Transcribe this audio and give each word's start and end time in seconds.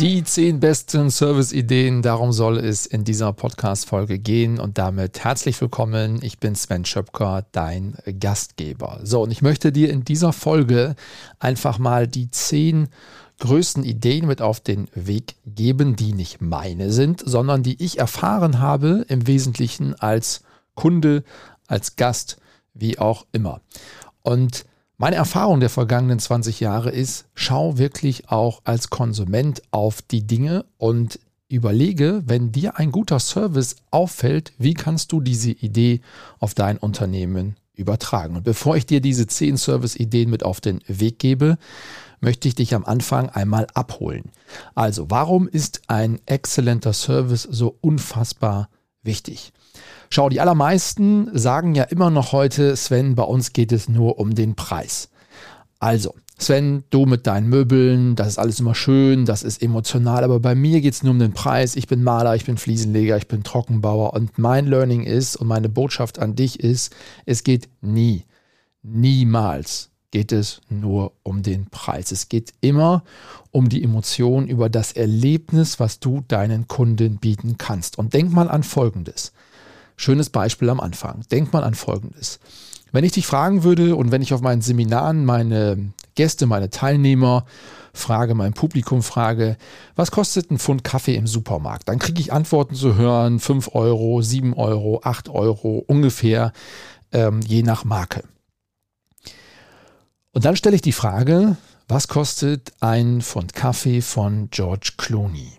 Die 0.00 0.24
zehn 0.24 0.58
besten 0.58 1.08
Service-Ideen, 1.08 2.02
darum 2.02 2.32
soll 2.32 2.58
es 2.58 2.84
in 2.84 3.04
dieser 3.04 3.32
Podcast-Folge 3.32 4.18
gehen. 4.18 4.58
Und 4.58 4.76
damit 4.76 5.22
herzlich 5.22 5.60
willkommen. 5.60 6.18
Ich 6.20 6.40
bin 6.40 6.56
Sven 6.56 6.84
Schöpker, 6.84 7.46
dein 7.52 7.96
Gastgeber. 8.18 8.98
So, 9.04 9.22
und 9.22 9.30
ich 9.30 9.40
möchte 9.40 9.70
dir 9.70 9.90
in 9.90 10.04
dieser 10.04 10.32
Folge 10.32 10.96
einfach 11.38 11.78
mal 11.78 12.08
die 12.08 12.28
zehn 12.28 12.88
größten 13.38 13.84
Ideen 13.84 14.26
mit 14.26 14.42
auf 14.42 14.58
den 14.58 14.88
Weg 14.94 15.36
geben, 15.46 15.94
die 15.94 16.12
nicht 16.12 16.40
meine 16.40 16.90
sind, 16.90 17.22
sondern 17.24 17.62
die 17.62 17.80
ich 17.80 18.00
erfahren 18.00 18.58
habe, 18.58 19.04
im 19.08 19.28
Wesentlichen 19.28 19.94
als 19.94 20.42
Kunde, 20.74 21.22
als 21.68 21.94
Gast, 21.94 22.38
wie 22.74 22.98
auch 22.98 23.26
immer. 23.30 23.60
Und 24.22 24.64
meine 24.96 25.16
Erfahrung 25.16 25.60
der 25.60 25.70
vergangenen 25.70 26.18
20 26.18 26.60
Jahre 26.60 26.90
ist, 26.90 27.26
schau 27.34 27.78
wirklich 27.78 28.30
auch 28.30 28.60
als 28.64 28.90
Konsument 28.90 29.62
auf 29.70 30.02
die 30.02 30.26
Dinge 30.26 30.64
und 30.78 31.18
überlege, 31.48 32.22
wenn 32.26 32.52
dir 32.52 32.78
ein 32.78 32.92
guter 32.92 33.18
Service 33.18 33.76
auffällt, 33.90 34.52
wie 34.58 34.74
kannst 34.74 35.12
du 35.12 35.20
diese 35.20 35.50
Idee 35.50 36.00
auf 36.38 36.54
dein 36.54 36.78
Unternehmen 36.78 37.56
übertragen. 37.74 38.36
Und 38.36 38.44
bevor 38.44 38.76
ich 38.76 38.86
dir 38.86 39.00
diese 39.00 39.26
10 39.26 39.56
Service-Ideen 39.56 40.30
mit 40.30 40.44
auf 40.44 40.60
den 40.60 40.80
Weg 40.86 41.18
gebe, 41.18 41.58
möchte 42.20 42.48
ich 42.48 42.54
dich 42.54 42.74
am 42.74 42.84
Anfang 42.84 43.28
einmal 43.28 43.66
abholen. 43.74 44.30
Also, 44.74 45.10
warum 45.10 45.48
ist 45.48 45.82
ein 45.88 46.20
exzellenter 46.26 46.92
Service 46.92 47.42
so 47.42 47.76
unfassbar 47.80 48.68
wichtig? 49.02 49.52
Schau, 50.10 50.28
die 50.28 50.40
allermeisten 50.40 51.30
sagen 51.36 51.74
ja 51.74 51.84
immer 51.84 52.10
noch 52.10 52.32
heute, 52.32 52.76
Sven, 52.76 53.14
bei 53.14 53.24
uns 53.24 53.52
geht 53.52 53.72
es 53.72 53.88
nur 53.88 54.18
um 54.18 54.34
den 54.34 54.54
Preis. 54.54 55.08
Also, 55.78 56.14
Sven, 56.38 56.84
du 56.90 57.06
mit 57.06 57.26
deinen 57.26 57.48
Möbeln, 57.48 58.16
das 58.16 58.28
ist 58.28 58.38
alles 58.38 58.58
immer 58.58 58.74
schön, 58.74 59.24
das 59.24 59.42
ist 59.42 59.62
emotional, 59.62 60.24
aber 60.24 60.40
bei 60.40 60.54
mir 60.54 60.80
geht 60.80 60.94
es 60.94 61.02
nur 61.02 61.12
um 61.12 61.18
den 61.18 61.32
Preis. 61.32 61.76
Ich 61.76 61.86
bin 61.86 62.02
Maler, 62.02 62.34
ich 62.34 62.44
bin 62.44 62.58
Fliesenleger, 62.58 63.16
ich 63.16 63.28
bin 63.28 63.44
Trockenbauer 63.44 64.14
und 64.14 64.38
mein 64.38 64.66
Learning 64.66 65.04
ist 65.04 65.36
und 65.36 65.46
meine 65.46 65.68
Botschaft 65.68 66.18
an 66.18 66.34
dich 66.34 66.60
ist, 66.60 66.94
es 67.24 67.44
geht 67.44 67.68
nie, 67.82 68.24
niemals 68.82 69.90
geht 70.10 70.30
es 70.30 70.60
nur 70.68 71.12
um 71.24 71.42
den 71.42 71.66
Preis. 71.70 72.12
Es 72.12 72.28
geht 72.28 72.52
immer 72.60 73.02
um 73.50 73.68
die 73.68 73.82
Emotion 73.82 74.46
über 74.46 74.68
das 74.68 74.92
Erlebnis, 74.92 75.80
was 75.80 75.98
du 75.98 76.22
deinen 76.28 76.68
Kunden 76.68 77.16
bieten 77.16 77.58
kannst. 77.58 77.98
Und 77.98 78.14
denk 78.14 78.32
mal 78.32 78.48
an 78.48 78.62
Folgendes. 78.62 79.32
Schönes 79.96 80.30
Beispiel 80.30 80.70
am 80.70 80.80
Anfang. 80.80 81.22
Denk 81.30 81.52
mal 81.52 81.64
an 81.64 81.74
Folgendes. 81.74 82.40
Wenn 82.92 83.04
ich 83.04 83.12
dich 83.12 83.26
fragen 83.26 83.64
würde 83.64 83.96
und 83.96 84.12
wenn 84.12 84.22
ich 84.22 84.32
auf 84.32 84.40
meinen 84.40 84.62
Seminaren 84.62 85.24
meine 85.24 85.92
Gäste, 86.14 86.46
meine 86.46 86.70
Teilnehmer 86.70 87.44
frage, 87.92 88.34
mein 88.34 88.52
Publikum 88.52 89.02
frage, 89.02 89.56
was 89.96 90.10
kostet 90.10 90.50
ein 90.50 90.58
Pfund 90.58 90.84
Kaffee 90.84 91.16
im 91.16 91.26
Supermarkt? 91.26 91.88
Dann 91.88 91.98
kriege 91.98 92.20
ich 92.20 92.32
Antworten 92.32 92.74
zu 92.74 92.94
hören, 92.94 93.40
5 93.40 93.74
Euro, 93.74 94.22
7 94.22 94.54
Euro, 94.54 95.00
8 95.02 95.28
Euro 95.28 95.82
ungefähr, 95.86 96.52
ähm, 97.12 97.40
je 97.40 97.62
nach 97.62 97.84
Marke. 97.84 98.22
Und 100.32 100.44
dann 100.44 100.56
stelle 100.56 100.76
ich 100.76 100.82
die 100.82 100.92
Frage, 100.92 101.56
was 101.88 102.08
kostet 102.08 102.72
ein 102.80 103.22
Pfund 103.22 103.54
Kaffee 103.54 104.02
von 104.02 104.50
George 104.50 104.92
Clooney? 104.96 105.52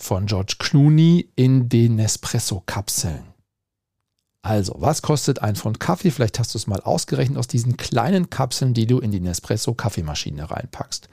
Von 0.00 0.26
George 0.26 0.56
Clooney 0.58 1.30
in 1.36 1.68
den 1.68 1.96
Nespresso-Kapseln. 1.96 3.27
Also, 4.42 4.76
was 4.78 5.02
kostet 5.02 5.42
ein 5.42 5.56
Pfund 5.56 5.80
Kaffee? 5.80 6.10
Vielleicht 6.10 6.38
hast 6.38 6.54
du 6.54 6.58
es 6.58 6.66
mal 6.66 6.80
ausgerechnet 6.80 7.38
aus 7.38 7.48
diesen 7.48 7.76
kleinen 7.76 8.30
Kapseln, 8.30 8.72
die 8.72 8.86
du 8.86 8.98
in 8.98 9.10
die 9.10 9.20
Nespresso-Kaffeemaschine 9.20 10.50
reinpackst. 10.50 11.08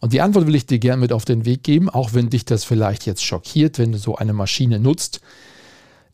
Und 0.00 0.12
die 0.12 0.20
Antwort 0.20 0.46
will 0.46 0.54
ich 0.54 0.66
dir 0.66 0.78
gerne 0.78 1.00
mit 1.00 1.12
auf 1.12 1.24
den 1.24 1.44
Weg 1.44 1.62
geben, 1.62 1.88
auch 1.90 2.14
wenn 2.14 2.30
dich 2.30 2.44
das 2.44 2.64
vielleicht 2.64 3.06
jetzt 3.06 3.24
schockiert, 3.24 3.78
wenn 3.78 3.92
du 3.92 3.98
so 3.98 4.16
eine 4.16 4.32
Maschine 4.32 4.78
nutzt. 4.78 5.20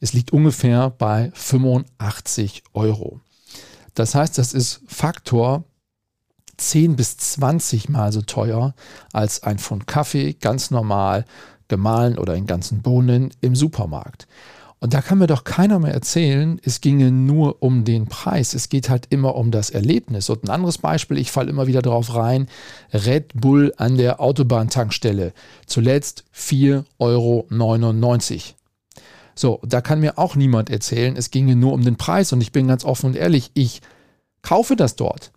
Es 0.00 0.12
liegt 0.12 0.32
ungefähr 0.32 0.90
bei 0.90 1.30
85 1.34 2.64
Euro. 2.74 3.20
Das 3.94 4.14
heißt, 4.14 4.38
das 4.38 4.52
ist 4.52 4.82
Faktor 4.86 5.64
10 6.58 6.96
bis 6.96 7.16
20 7.16 7.88
Mal 7.88 8.12
so 8.12 8.22
teuer 8.22 8.74
als 9.12 9.42
ein 9.42 9.58
Pfund 9.58 9.86
Kaffee, 9.86 10.34
ganz 10.34 10.70
normal, 10.70 11.24
gemahlen 11.68 12.18
oder 12.18 12.34
in 12.34 12.46
ganzen 12.46 12.82
Bohnen 12.82 13.30
im 13.40 13.56
Supermarkt. 13.56 14.26
Und 14.78 14.92
da 14.92 15.00
kann 15.00 15.18
mir 15.18 15.26
doch 15.26 15.44
keiner 15.44 15.78
mehr 15.78 15.94
erzählen, 15.94 16.60
es 16.62 16.82
ginge 16.82 17.10
nur 17.10 17.62
um 17.62 17.84
den 17.84 18.06
Preis. 18.06 18.52
Es 18.52 18.68
geht 18.68 18.90
halt 18.90 19.06
immer 19.08 19.34
um 19.34 19.50
das 19.50 19.70
Erlebnis. 19.70 20.28
Und 20.28 20.44
ein 20.44 20.50
anderes 20.50 20.78
Beispiel, 20.78 21.16
ich 21.16 21.30
falle 21.30 21.50
immer 21.50 21.66
wieder 21.66 21.80
drauf 21.80 22.14
rein, 22.14 22.46
Red 22.92 23.32
Bull 23.34 23.72
an 23.78 23.96
der 23.96 24.20
Autobahntankstelle. 24.20 25.32
Zuletzt 25.66 26.24
4,99 26.34 26.84
Euro. 26.98 28.40
So, 29.34 29.60
da 29.66 29.80
kann 29.80 30.00
mir 30.00 30.18
auch 30.18 30.36
niemand 30.36 30.70
erzählen, 30.70 31.16
es 31.16 31.30
ginge 31.30 31.56
nur 31.56 31.72
um 31.72 31.82
den 31.82 31.96
Preis. 31.96 32.32
Und 32.32 32.42
ich 32.42 32.52
bin 32.52 32.68
ganz 32.68 32.84
offen 32.84 33.06
und 33.06 33.16
ehrlich, 33.16 33.50
ich 33.54 33.80
kaufe 34.42 34.76
das 34.76 34.96
dort 34.96 35.32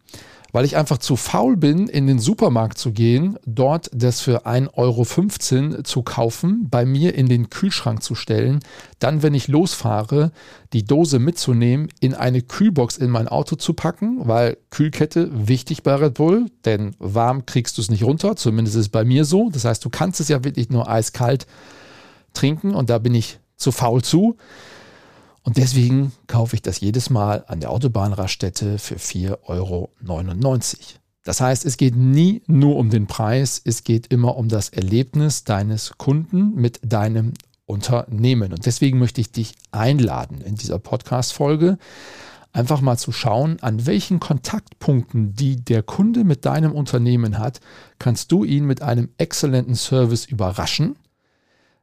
weil 0.52 0.66
ich 0.66 0.78
einfach 0.78 0.98
zu 0.98 1.16
faul 1.16 1.58
bin, 1.58 1.88
in 1.88 2.08
den 2.08 2.20
Supermarkt 2.20 2.78
zu 2.78 2.92
gehen, 2.92 3.38
dort 3.46 3.90
das 3.94 4.22
für 4.22 4.46
1,15 4.46 5.72
Euro 5.74 5.84
zu 5.84 6.04
kaufen, 6.04 6.68
bei 6.70 6.86
mir 6.86 7.16
in 7.16 7.28
den 7.28 7.50
Kühlschrank 7.50 8.04
zu 8.04 8.16
stellen, 8.16 8.60
dann, 9.00 9.24
wenn 9.24 9.34
ich 9.34 9.48
losfahre, 9.48 10.32
die 10.74 10.84
Dose 10.84 11.20
mitzunehmen, 11.20 11.90
in 12.00 12.14
eine 12.14 12.42
Kühlbox 12.42 12.98
in 12.98 13.10
mein 13.10 13.28
Auto 13.28 13.56
zu 13.56 13.74
packen, 13.74 14.28
weil 14.28 14.58
Kühlkette 14.70 15.30
wichtig 15.32 15.84
bei 15.84 15.96
Red 15.96 16.16
Bull, 16.16 16.46
denn 16.66 16.96
warm 17.00 17.46
kriegst 17.46 17.78
du 17.78 17.82
es 17.82 17.90
nicht 17.90 18.04
runter, 18.04 18.36
zumindest 18.36 18.76
ist 18.76 18.82
es 18.82 18.90
bei 18.90 19.04
mir 19.04 19.26
so. 19.26 19.50
Das 19.50 19.66
heißt, 19.66 19.84
du 19.84 19.90
kannst 19.90 20.20
es 20.20 20.28
ja 20.28 20.44
wirklich 20.44 20.70
nur 20.70 20.90
eiskalt 20.90 21.48
trinken 22.34 22.76
und 22.76 22.90
da 22.90 23.00
bin 23.00 23.16
ich 23.16 23.40
zu 23.56 23.72
faul 23.72 24.02
zu. 24.02 24.38
Und 25.44 25.58
deswegen 25.58 26.12
kaufe 26.28 26.56
ich 26.56 26.62
das 26.62 26.80
jedes 26.80 27.10
Mal 27.10 27.44
an 27.48 27.60
der 27.60 27.72
Autobahnraststätte 27.72 28.78
für 28.78 28.96
4,99 28.96 29.38
Euro. 29.48 29.90
Das 31.24 31.42
heißt, 31.42 31.66
es 31.66 31.78
geht 31.78 31.96
nie 31.96 32.42
nur 32.48 32.78
um 32.78 32.90
den 32.90 33.08
Preis, 33.08 33.62
es 33.64 33.84
geht 33.84 34.08
immer 34.08 34.38
um 34.38 34.50
das 34.50 34.70
Erlebnis 34.70 35.44
deines 35.44 35.94
Kunden 35.98 36.56
mit 36.56 36.80
deinem 36.84 37.34
Unternehmen. 37.66 38.52
Und 38.52 38.66
deswegen 38.66 39.00
möchte 39.00 39.22
ich 39.22 39.32
dich 39.32 39.54
einladen 39.72 40.42
in 40.42 40.56
dieser 40.56 40.80
Podcast-Folge, 40.80 41.78
einfach 42.52 42.82
mal 42.82 42.98
zu 42.98 43.12
schauen, 43.12 43.58
an 43.62 43.86
welchen 43.86 44.20
Kontaktpunkten, 44.20 45.36
die 45.36 45.64
der 45.64 45.84
Kunde 45.84 46.24
mit 46.24 46.46
deinem 46.46 46.72
Unternehmen 46.72 47.38
hat, 47.38 47.60
kannst 48.00 48.32
du 48.32 48.44
ihn 48.44 48.66
mit 48.66 48.82
einem 48.82 49.10
exzellenten 49.18 49.76
Service 49.76 50.26
überraschen 50.26 50.96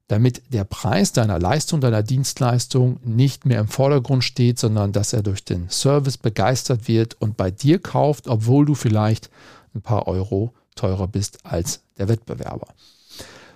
damit 0.09 0.43
der 0.53 0.65
Preis 0.65 1.12
deiner 1.12 1.39
Leistung, 1.39 1.81
deiner 1.81 2.03
Dienstleistung 2.03 3.00
nicht 3.03 3.44
mehr 3.44 3.61
im 3.61 3.69
Vordergrund 3.69 4.22
steht, 4.22 4.59
sondern 4.59 4.93
dass 4.93 5.12
er 5.12 5.22
durch 5.22 5.44
den 5.44 5.69
Service 5.69 6.17
begeistert 6.17 6.87
wird 6.87 7.21
und 7.21 7.37
bei 7.37 7.50
dir 7.50 7.81
kauft, 7.81 8.28
obwohl 8.28 8.67
du 8.67 8.75
vielleicht 8.75 9.31
ein 9.75 9.83
paar 9.83 10.06
Euro 10.06 10.53
teurer 10.77 11.09
bist 11.09 11.44
als 11.44 11.81
der 11.99 12.09
Wettbewerber. 12.09 12.69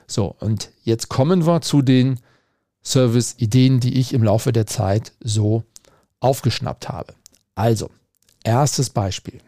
So, 0.06 0.34
und 0.40 0.70
jetzt 0.82 1.08
kommen 1.08 1.46
wir 1.46 1.60
zu 1.60 1.82
den 1.82 2.18
Service-Ideen, 2.82 3.78
die 3.78 4.00
ich 4.00 4.12
im 4.12 4.24
Laufe 4.24 4.52
der 4.52 4.66
Zeit 4.66 5.12
so 5.20 5.62
aufgeschnappt 6.18 6.88
habe. 6.88 7.14
Also, 7.54 7.90
erstes 8.42 8.90
Beispiel. 8.90 9.40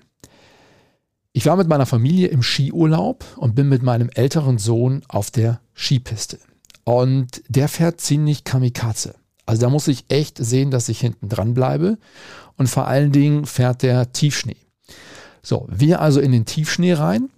Ich 1.32 1.46
war 1.46 1.56
mit 1.56 1.66
meiner 1.66 1.86
Familie 1.86 2.28
im 2.28 2.42
Skiurlaub 2.42 3.24
und 3.36 3.54
bin 3.54 3.68
mit 3.68 3.82
meinem 3.82 4.10
älteren 4.10 4.58
Sohn 4.58 5.02
auf 5.08 5.30
der 5.30 5.60
Skipiste. 5.74 6.38
Und 6.84 7.42
der 7.48 7.68
fährt 7.68 8.00
ziemlich 8.00 8.44
Kamikaze. 8.44 9.14
Also 9.46 9.62
da 9.62 9.70
muss 9.70 9.88
ich 9.88 10.04
echt 10.08 10.38
sehen, 10.38 10.70
dass 10.70 10.88
ich 10.88 11.00
hinten 11.00 11.28
dran 11.28 11.54
bleibe. 11.54 11.98
Und 12.56 12.68
vor 12.68 12.86
allen 12.86 13.12
Dingen 13.12 13.46
fährt 13.46 13.82
der 13.82 14.12
Tiefschnee. 14.12 14.56
So, 15.42 15.66
wir 15.70 16.00
also 16.00 16.20
in 16.20 16.32
den 16.32 16.44
Tiefschnee 16.46 16.94
rein. 16.94 17.30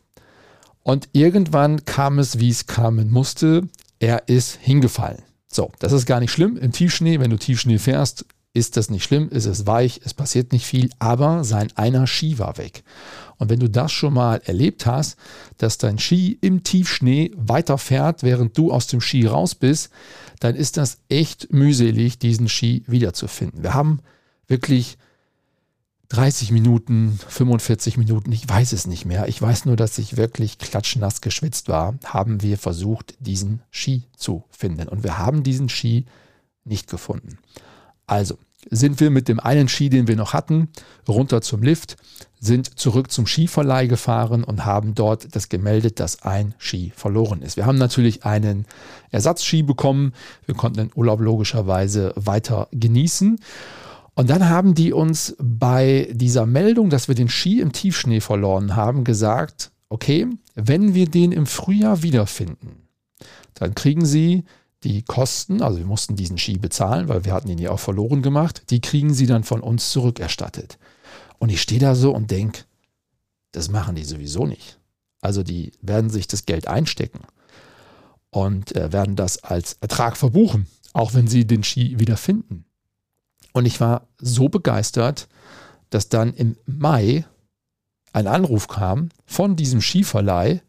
Und 0.82 1.08
irgendwann 1.12 1.84
kam 1.86 2.18
es, 2.18 2.38
wie 2.38 2.50
es 2.50 2.66
kommen 2.66 3.10
musste. 3.10 3.62
Er 3.98 4.28
ist 4.28 4.58
hingefallen. 4.60 5.22
So, 5.50 5.72
das 5.78 5.92
ist 5.92 6.04
gar 6.04 6.20
nicht 6.20 6.32
schlimm. 6.32 6.56
Im 6.56 6.72
Tiefschnee, 6.72 7.20
wenn 7.20 7.30
du 7.30 7.38
Tiefschnee 7.38 7.78
fährst, 7.78 8.26
ist 8.54 8.76
das 8.76 8.88
nicht 8.88 9.02
schlimm, 9.02 9.28
ist 9.28 9.46
es 9.46 9.66
weich, 9.66 10.00
es 10.04 10.14
passiert 10.14 10.52
nicht 10.52 10.64
viel, 10.64 10.88
aber 11.00 11.42
sein 11.42 11.72
einer 11.74 12.06
Ski 12.06 12.38
war 12.38 12.56
weg. 12.56 12.84
Und 13.36 13.50
wenn 13.50 13.58
du 13.58 13.68
das 13.68 13.90
schon 13.90 14.14
mal 14.14 14.40
erlebt 14.44 14.86
hast, 14.86 15.16
dass 15.58 15.76
dein 15.76 15.98
Ski 15.98 16.38
im 16.40 16.62
Tiefschnee 16.62 17.32
weiterfährt, 17.36 18.22
während 18.22 18.56
du 18.56 18.72
aus 18.72 18.86
dem 18.86 19.00
Ski 19.00 19.26
raus 19.26 19.56
bist, 19.56 19.90
dann 20.38 20.54
ist 20.54 20.76
das 20.76 20.98
echt 21.08 21.52
mühselig, 21.52 22.20
diesen 22.20 22.48
Ski 22.48 22.84
wiederzufinden. 22.86 23.64
Wir 23.64 23.74
haben 23.74 24.00
wirklich 24.46 24.98
30 26.10 26.52
Minuten, 26.52 27.18
45 27.28 27.96
Minuten, 27.96 28.30
ich 28.30 28.48
weiß 28.48 28.72
es 28.72 28.86
nicht 28.86 29.04
mehr. 29.04 29.26
Ich 29.26 29.42
weiß 29.42 29.64
nur, 29.64 29.74
dass 29.74 29.98
ich 29.98 30.16
wirklich 30.16 30.58
klatschnass 30.58 31.22
geschwitzt 31.22 31.68
war, 31.68 31.98
haben 32.04 32.40
wir 32.40 32.56
versucht, 32.56 33.16
diesen 33.18 33.62
Ski 33.72 34.04
zu 34.16 34.44
finden. 34.50 34.88
Und 34.88 35.02
wir 35.02 35.18
haben 35.18 35.42
diesen 35.42 35.68
Ski 35.68 36.04
nicht 36.64 36.88
gefunden. 36.88 37.38
Also 38.06 38.36
sind 38.70 39.00
wir 39.00 39.10
mit 39.10 39.28
dem 39.28 39.40
einen 39.40 39.68
Ski, 39.68 39.90
den 39.90 40.08
wir 40.08 40.16
noch 40.16 40.32
hatten, 40.32 40.68
runter 41.08 41.42
zum 41.42 41.62
Lift, 41.62 41.96
sind 42.40 42.78
zurück 42.78 43.10
zum 43.10 43.26
Skiverleih 43.26 43.86
gefahren 43.86 44.44
und 44.44 44.64
haben 44.64 44.94
dort 44.94 45.34
das 45.34 45.48
gemeldet, 45.48 46.00
dass 46.00 46.22
ein 46.22 46.54
Ski 46.58 46.92
verloren 46.94 47.42
ist. 47.42 47.56
Wir 47.56 47.66
haben 47.66 47.78
natürlich 47.78 48.24
einen 48.24 48.66
Ersatzski 49.10 49.62
bekommen. 49.62 50.12
Wir 50.46 50.54
konnten 50.54 50.78
den 50.78 50.90
Urlaub 50.94 51.20
logischerweise 51.20 52.12
weiter 52.16 52.68
genießen. 52.72 53.38
Und 54.14 54.30
dann 54.30 54.48
haben 54.48 54.74
die 54.74 54.92
uns 54.92 55.36
bei 55.40 56.08
dieser 56.12 56.46
Meldung, 56.46 56.90
dass 56.90 57.08
wir 57.08 57.14
den 57.14 57.28
Ski 57.28 57.60
im 57.60 57.72
Tiefschnee 57.72 58.20
verloren 58.20 58.76
haben, 58.76 59.04
gesagt, 59.04 59.72
okay, 59.88 60.26
wenn 60.54 60.94
wir 60.94 61.08
den 61.08 61.32
im 61.32 61.46
Frühjahr 61.46 62.02
wiederfinden, 62.02 62.88
dann 63.54 63.74
kriegen 63.74 64.04
sie 64.04 64.44
die 64.84 65.02
Kosten, 65.02 65.62
also 65.62 65.78
wir 65.78 65.86
mussten 65.86 66.14
diesen 66.14 66.38
Ski 66.38 66.58
bezahlen, 66.58 67.08
weil 67.08 67.24
wir 67.24 67.32
hatten 67.32 67.48
ihn 67.48 67.58
ja 67.58 67.70
auch 67.70 67.80
verloren 67.80 68.22
gemacht, 68.22 68.70
die 68.70 68.80
kriegen 68.80 69.12
sie 69.12 69.26
dann 69.26 69.42
von 69.42 69.60
uns 69.60 69.90
zurückerstattet. 69.90 70.78
Und 71.38 71.48
ich 71.48 71.60
stehe 71.60 71.80
da 71.80 71.94
so 71.94 72.14
und 72.14 72.30
denke, 72.30 72.64
das 73.52 73.70
machen 73.70 73.94
die 73.94 74.04
sowieso 74.04 74.46
nicht. 74.46 74.78
Also 75.20 75.42
die 75.42 75.72
werden 75.80 76.10
sich 76.10 76.28
das 76.28 76.44
Geld 76.44 76.68
einstecken 76.68 77.20
und 78.30 78.76
äh, 78.76 78.92
werden 78.92 79.16
das 79.16 79.42
als 79.42 79.78
Ertrag 79.80 80.16
verbuchen, 80.16 80.66
auch 80.92 81.14
wenn 81.14 81.28
sie 81.28 81.46
den 81.46 81.64
Ski 81.64 81.98
wieder 81.98 82.16
finden. 82.16 82.66
Und 83.52 83.64
ich 83.64 83.80
war 83.80 84.06
so 84.18 84.48
begeistert, 84.48 85.28
dass 85.90 86.08
dann 86.08 86.34
im 86.34 86.56
Mai 86.66 87.24
ein 88.12 88.26
Anruf 88.26 88.68
kam 88.68 89.08
von 89.24 89.56
diesem 89.56 89.80
Skiverleih 89.80 90.60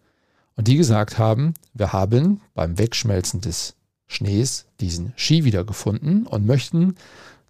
und 0.56 0.68
die 0.68 0.78
gesagt 0.78 1.18
haben, 1.18 1.54
wir 1.74 1.92
haben 1.92 2.42
beim 2.54 2.78
Wegschmelzen 2.78 3.42
des 3.42 3.76
Schnees 4.08 4.66
diesen 4.80 5.14
Ski 5.16 5.44
wiedergefunden 5.44 6.28
und 6.28 6.46
möchten 6.46 6.96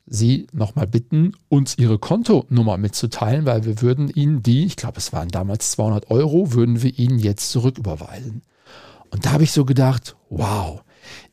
Sie 0.08 0.48
nochmal 0.52 0.86
bitten, 0.86 1.34
uns 1.50 1.78
Ihre 1.78 1.98
Kontonummer 1.98 2.78
mitzuteilen, 2.78 3.46
weil 3.46 3.66
wir 3.66 3.82
würden 3.82 4.10
Ihnen 4.10 4.44
die, 4.44 4.66
ich 4.66 4.76
glaube 4.76 5.00
es 5.00 5.14
waren 5.14 5.30
damals 5.30 5.72
200 5.72 6.12
Euro, 6.12 6.54
würden 6.54 6.84
wir 6.84 6.98
Ihnen 6.98 7.18
jetzt 7.18 7.50
zurücküberweisen. 7.52 8.44
Und 9.10 9.26
da 9.26 9.32
habe 9.32 9.44
ich 9.44 9.52
so 9.52 9.66
gedacht, 9.66 10.16
wow, 10.30 10.84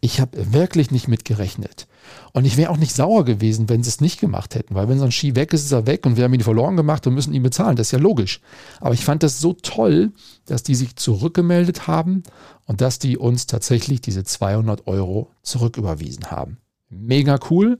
ich 0.00 0.20
habe 0.20 0.52
wirklich 0.52 0.90
nicht 0.90 1.08
mitgerechnet. 1.08 1.86
Und 2.32 2.44
ich 2.44 2.56
wäre 2.56 2.70
auch 2.70 2.76
nicht 2.76 2.94
sauer 2.94 3.24
gewesen, 3.24 3.68
wenn 3.68 3.82
sie 3.82 3.88
es 3.88 4.00
nicht 4.00 4.20
gemacht 4.20 4.54
hätten, 4.54 4.74
weil 4.74 4.88
wenn 4.88 4.98
so 4.98 5.04
ein 5.04 5.12
Ski 5.12 5.36
weg 5.36 5.52
ist, 5.52 5.64
ist 5.64 5.72
er 5.72 5.86
weg 5.86 6.06
und 6.06 6.16
wir 6.16 6.24
haben 6.24 6.34
ihn 6.34 6.40
verloren 6.40 6.76
gemacht 6.76 7.06
und 7.06 7.14
müssen 7.14 7.34
ihn 7.34 7.42
bezahlen. 7.42 7.76
Das 7.76 7.88
ist 7.88 7.92
ja 7.92 7.98
logisch. 7.98 8.40
Aber 8.80 8.94
ich 8.94 9.04
fand 9.04 9.22
das 9.22 9.40
so 9.40 9.52
toll, 9.52 10.12
dass 10.46 10.62
die 10.62 10.74
sich 10.74 10.96
zurückgemeldet 10.96 11.86
haben 11.86 12.22
und 12.66 12.80
dass 12.80 12.98
die 12.98 13.16
uns 13.18 13.46
tatsächlich 13.46 14.00
diese 14.00 14.24
200 14.24 14.86
Euro 14.86 15.30
zurücküberwiesen 15.42 16.30
haben. 16.30 16.58
Mega 16.88 17.38
cool. 17.50 17.78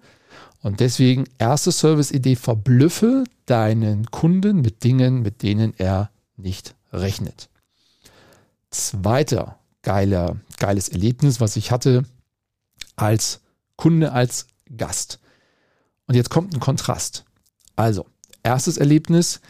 Und 0.62 0.80
deswegen 0.80 1.24
erste 1.38 1.72
Service-Idee, 1.72 2.36
verblüffe 2.36 3.24
deinen 3.46 4.10
Kunden 4.10 4.60
mit 4.60 4.84
Dingen, 4.84 5.22
mit 5.22 5.42
denen 5.42 5.74
er 5.76 6.10
nicht 6.36 6.74
rechnet. 6.92 7.48
Zweiter 8.70 9.58
geiler, 9.82 10.36
geiles 10.58 10.88
Erlebnis, 10.88 11.40
was 11.40 11.56
ich 11.56 11.70
hatte 11.70 12.04
als 12.96 13.40
Kunde 13.76 14.12
als 14.12 14.46
Gast. 14.76 15.18
Und 16.06 16.14
jetzt 16.14 16.30
kommt 16.30 16.54
ein 16.54 16.60
Kontrast. 16.60 17.24
Also, 17.76 18.06
erstes 18.42 18.76
Erlebnis. 18.76 19.40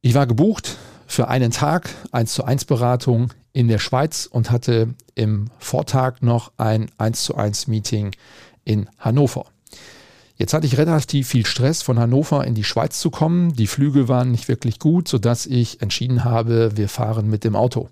Ich 0.00 0.14
war 0.14 0.26
gebucht 0.26 0.76
für 1.06 1.28
einen 1.28 1.50
Tag, 1.50 1.90
1 2.12 2.32
zu 2.32 2.44
1 2.44 2.64
Beratung 2.64 3.32
in 3.52 3.68
der 3.68 3.78
Schweiz 3.78 4.26
und 4.26 4.50
hatte 4.50 4.94
im 5.14 5.50
Vortag 5.58 6.22
noch 6.22 6.52
ein 6.56 6.90
1 6.98 7.24
zu 7.24 7.36
1 7.36 7.66
Meeting 7.66 8.12
in 8.64 8.88
Hannover. 8.98 9.46
Jetzt 10.36 10.54
hatte 10.54 10.66
ich 10.66 10.78
relativ 10.78 11.28
viel 11.28 11.46
Stress, 11.46 11.82
von 11.82 11.98
Hannover 11.98 12.44
in 12.44 12.54
die 12.54 12.64
Schweiz 12.64 12.98
zu 12.98 13.10
kommen. 13.10 13.54
Die 13.54 13.66
Flüge 13.66 14.08
waren 14.08 14.30
nicht 14.30 14.48
wirklich 14.48 14.78
gut, 14.78 15.06
sodass 15.06 15.46
ich 15.46 15.82
entschieden 15.82 16.24
habe, 16.24 16.76
wir 16.76 16.88
fahren 16.88 17.28
mit 17.28 17.44
dem 17.44 17.54
Auto. 17.54 17.90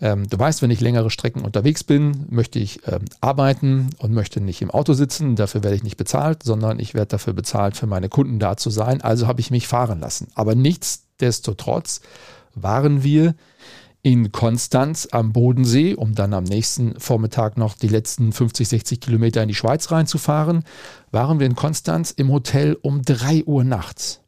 Ähm, 0.00 0.28
du 0.28 0.38
weißt, 0.38 0.62
wenn 0.62 0.70
ich 0.70 0.80
längere 0.80 1.10
Strecken 1.10 1.42
unterwegs 1.42 1.84
bin, 1.84 2.26
möchte 2.28 2.58
ich 2.58 2.86
ähm, 2.86 3.04
arbeiten 3.20 3.90
und 3.98 4.12
möchte 4.12 4.40
nicht 4.40 4.62
im 4.62 4.70
Auto 4.70 4.92
sitzen. 4.92 5.36
Dafür 5.36 5.62
werde 5.62 5.76
ich 5.76 5.82
nicht 5.82 5.96
bezahlt, 5.96 6.42
sondern 6.42 6.78
ich 6.78 6.94
werde 6.94 7.08
dafür 7.08 7.32
bezahlt, 7.32 7.76
für 7.76 7.86
meine 7.86 8.08
Kunden 8.08 8.38
da 8.38 8.56
zu 8.56 8.70
sein. 8.70 9.00
Also 9.00 9.26
habe 9.26 9.40
ich 9.40 9.50
mich 9.50 9.68
fahren 9.68 10.00
lassen. 10.00 10.28
Aber 10.34 10.54
nichtsdestotrotz 10.54 12.00
waren 12.54 13.02
wir 13.02 13.34
in 14.02 14.32
Konstanz 14.32 15.08
am 15.12 15.32
Bodensee, 15.32 15.94
um 15.94 16.14
dann 16.14 16.34
am 16.34 16.44
nächsten 16.44 17.00
Vormittag 17.00 17.56
noch 17.56 17.74
die 17.74 17.88
letzten 17.88 18.32
50, 18.32 18.68
60 18.68 19.00
Kilometer 19.00 19.42
in 19.42 19.48
die 19.48 19.54
Schweiz 19.54 19.90
reinzufahren, 19.90 20.64
waren 21.10 21.40
wir 21.40 21.46
in 21.46 21.54
Konstanz 21.54 22.10
im 22.10 22.30
Hotel 22.30 22.76
um 22.82 23.00
3 23.02 23.44
Uhr 23.44 23.64
nachts. 23.64 24.20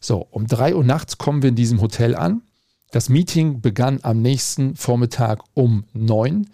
So, 0.00 0.26
um 0.30 0.46
3 0.46 0.74
Uhr 0.74 0.84
nachts 0.84 1.16
kommen 1.16 1.42
wir 1.42 1.48
in 1.48 1.56
diesem 1.56 1.80
Hotel 1.80 2.14
an. 2.14 2.42
Das 2.90 3.10
Meeting 3.10 3.60
begann 3.60 4.00
am 4.02 4.22
nächsten 4.22 4.74
Vormittag 4.74 5.40
um 5.52 5.84
neun. 5.92 6.48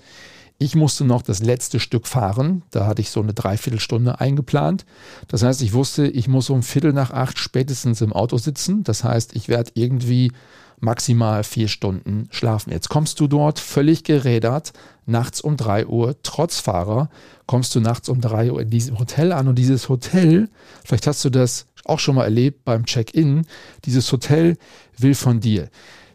Ich 0.59 0.75
musste 0.75 1.05
noch 1.05 1.23
das 1.23 1.43
letzte 1.43 1.79
Stück 1.79 2.09
fahren. 2.09 2.63
Da 2.73 2.87
hatte 2.87 3.03
ich 3.03 3.11
so 3.11 3.21
eine 3.21 3.35
Dreiviertelstunde 3.35 4.21
eingeplant. 4.21 4.85
Das 5.29 5.45
heißt, 5.45 5.63
ich 5.63 5.75
wusste, 5.75 6.09
ich 6.09 6.27
muss 6.27 6.51
um 6.51 6.65
Viertel 6.65 6.93
nach 6.93 7.13
acht 7.13 7.39
spätestens 7.39 8.01
im 8.01 8.13
Auto 8.13 8.37
sitzen. 8.39 8.83
Das 8.83 9.05
heißt, 9.05 9.37
ich 9.37 9.49
werde 9.49 9.71
irgendwie 9.75 10.33
maximal 10.81 11.45
vier 11.45 11.69
Stunden 11.69 12.27
schlafen. 12.31 12.73
Jetzt 12.73 12.89
kommst 12.89 13.21
du 13.21 13.29
dort 13.29 13.61
völlig 13.61 14.03
gerädert, 14.03 14.73
nachts 15.07 15.41
um 15.41 15.57
drei 15.57 15.87
Uhr, 15.87 16.17
trotz 16.25 16.59
Fahrer, 16.59 17.11
kommst 17.47 17.75
du 17.77 17.81
nachts 17.81 18.09
um 18.09 18.21
drei 18.21 18.51
Uhr 18.51 18.61
in 18.61 18.71
diesem 18.71 18.99
Hotel 18.99 19.33
an 19.33 19.47
und 19.47 19.57
dieses 19.57 19.89
Hotel, 19.89 20.49
vielleicht 20.85 21.07
hast 21.07 21.25
du 21.25 21.31
das 21.31 21.67
auch 21.85 22.01
schon 22.01 22.17
mal 22.17 22.25
erlebt 22.25 22.65
beim 22.65 22.87
Check-in, 22.87 23.47
dieses 23.85 24.11
Hotel 24.11 24.57
will 24.99 25.15
von 25.15 25.41
dir 25.41 25.71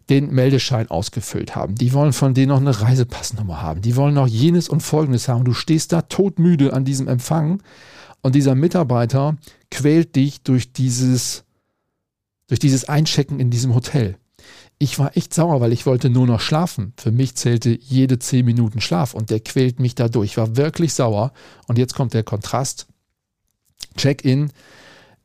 den 0.10 0.32
Meldeschein 0.32 0.90
ausgefüllt 0.90 1.56
haben. 1.56 1.76
Die 1.76 1.94
wollen 1.94 2.14
von 2.14 2.34
denen 2.34 2.50
noch 2.50 2.58
eine 2.58 2.82
Reisepassnummer 2.82 3.62
haben. 3.62 3.82
Die 3.82 3.96
wollen 3.96 4.16
noch 4.16 4.28
jenes 4.28 4.68
und 4.68 4.82
folgendes 4.82 5.28
haben. 5.28 5.46
Du 5.46 5.54
stehst 5.54 5.92
da 5.92 6.02
todmüde 6.02 6.74
an 6.74 6.86
diesem 6.86 7.08
Empfang 7.08 7.62
und 8.22 8.36
dieser 8.36 8.56
Mitarbeiter 8.56 9.38
quält 9.72 10.16
dich 10.16 10.42
durch 10.42 10.74
dieses, 10.74 11.44
durch 12.48 12.60
dieses 12.60 12.90
Einchecken 12.90 13.40
in 13.40 13.52
diesem 13.52 13.76
Hotel. 13.76 14.18
Ich 14.82 14.98
war 14.98 15.16
echt 15.16 15.34
sauer, 15.34 15.60
weil 15.60 15.74
ich 15.74 15.86
wollte 15.86 16.10
nur 16.10 16.26
noch 16.26 16.40
schlafen. 16.40 16.94
Für 16.98 17.12
mich 17.12 17.36
zählte 17.36 17.78
jede 17.82 18.18
zehn 18.18 18.46
Minuten 18.46 18.80
Schlaf 18.80 19.14
und 19.14 19.30
der 19.30 19.42
quält 19.42 19.80
mich 19.80 19.94
da 19.94 20.08
durch. 20.08 20.32
Ich 20.32 20.38
war 20.38 20.56
wirklich 20.56 20.94
sauer. 20.94 21.34
Und 21.68 21.78
jetzt 21.78 21.96
kommt 21.96 22.14
der 22.14 22.24
Kontrast. 22.24 22.88
Check-in 23.98 24.52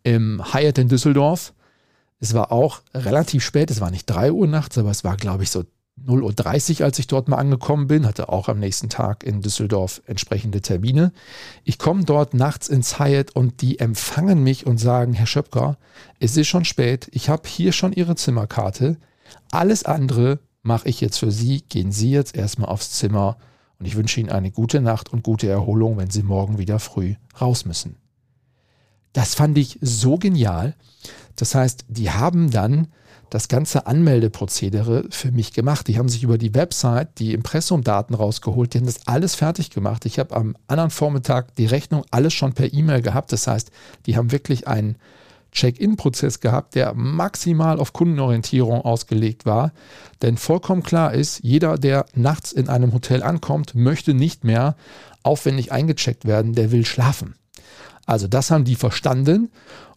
im 0.03 0.43
Hyatt 0.53 0.79
in 0.79 0.89
Düsseldorf. 0.89 1.55
Es 2.25 2.33
war 2.33 2.53
auch 2.53 2.81
relativ 2.95 3.45
spät, 3.45 3.71
es 3.71 3.83
war 3.83 3.91
nicht 3.91 4.07
3 4.07 4.33
Uhr 4.33 4.47
nachts, 4.47 4.79
aber 4.79 4.91
es 4.91 5.05
war, 5.05 5.19
glaube 5.19 5.43
ich, 5.43 5.51
so 5.51 5.65
0.30 6.07 6.81
Uhr, 6.81 6.87
als 6.87 6.99
ich 6.99 7.07
dort 7.07 7.29
mal 7.29 7.37
angekommen 7.37 7.87
bin, 7.87 8.07
hatte 8.07 8.31
auch 8.31 8.49
am 8.49 8.59
nächsten 8.59 8.89
Tag 8.89 9.25
in 9.25 9.43
Düsseldorf 9.43 10.01
entsprechende 10.07 10.63
Termine. 10.63 11.13
Ich 11.65 11.79
komme 11.79 12.05
dort 12.05 12.33
nachts 12.33 12.69
ins 12.69 12.99
Hyatt 12.99 13.33
und 13.37 13.61
die 13.61 13.79
empfangen 13.79 14.43
mich 14.43 14.65
und 14.65 14.79
sagen, 14.79 15.13
Herr 15.13 15.27
Schöpker, 15.27 15.77
es 16.19 16.35
ist 16.39 16.49
schon 16.49 16.65
spät, 16.65 17.09
ich 17.13 17.29
habe 17.29 17.47
hier 17.47 17.73
schon 17.73 17.93
Ihre 17.93 18.17
Zimmerkarte, 18.17 18.97
alles 19.51 19.85
andere 19.85 20.39
mache 20.63 20.89
ich 20.89 21.03
jetzt 21.03 21.19
für 21.19 21.31
Sie, 21.31 21.61
gehen 21.69 21.93
Sie 21.93 22.11
jetzt 22.11 22.35
erstmal 22.35 22.71
aufs 22.71 22.93
Zimmer 22.93 23.37
und 23.79 23.85
ich 23.85 23.97
wünsche 23.97 24.19
Ihnen 24.19 24.31
eine 24.31 24.51
gute 24.51 24.81
Nacht 24.81 25.13
und 25.13 25.25
gute 25.25 25.51
Erholung, 25.51 25.99
wenn 25.99 26.09
Sie 26.09 26.23
morgen 26.23 26.57
wieder 26.57 26.79
früh 26.79 27.17
raus 27.39 27.67
müssen. 27.67 27.97
Das 29.13 29.35
fand 29.35 29.57
ich 29.59 29.79
so 29.81 30.17
genial. 30.17 30.75
Das 31.37 31.55
heißt, 31.55 31.87
die 31.89 32.11
haben 32.11 32.51
dann 32.51 32.89
das 33.31 33.49
ganze 33.49 33.87
Anmeldeprozedere 33.87 35.07
für 35.11 35.33
mich 35.33 35.53
gemacht. 35.53 35.89
Die 35.89 35.99
haben 35.99 36.09
sich 36.09 36.23
über 36.23 36.39
die 36.39 36.55
Website 36.55 37.19
die 37.19 37.33
Impressumdaten 37.33 38.15
rausgeholt, 38.15 38.73
die 38.73 38.79
haben 38.79 38.87
das 38.87 39.07
alles 39.07 39.35
fertig 39.35 39.71
gemacht. 39.71 40.07
Ich 40.07 40.19
habe 40.19 40.37
am 40.37 40.57
anderen 40.69 40.91
Vormittag 40.91 41.55
die 41.57 41.67
Rechnung 41.67 42.05
alles 42.11 42.33
schon 42.33 42.53
per 42.53 42.73
E-Mail 42.73 43.03
gehabt. 43.03 43.33
Das 43.33 43.47
heißt, 43.47 43.71
die 44.07 44.17
haben 44.17 44.31
wirklich 44.31 44.69
einen 44.69 44.97
Check-in-Prozess 45.51 46.41
gehabt, 46.41 46.75
der 46.75 46.95
maximal 46.95 47.79
auf 47.79 47.93
Kundenorientierung 47.93 48.83
ausgelegt 48.83 49.47
war. 49.47 49.73
Denn 50.21 50.37
vollkommen 50.37 50.83
klar 50.83 51.15
ist, 51.15 51.41
jeder, 51.43 51.79
der 51.79 52.07
nachts 52.15 52.53
in 52.53 52.69
einem 52.69 52.93
Hotel 52.93 53.23
ankommt, 53.23 53.75
möchte 53.75 54.15
nicht 54.15 54.45
mehr 54.45 54.77
aufwendig 55.23 55.73
eingecheckt 55.73 56.25
werden, 56.25 56.53
der 56.53 56.71
will 56.71 56.85
schlafen. 56.85 57.35
Also 58.05 58.29
das 58.29 58.51
haben 58.51 58.65
die 58.65 58.75
verstanden 58.75 59.51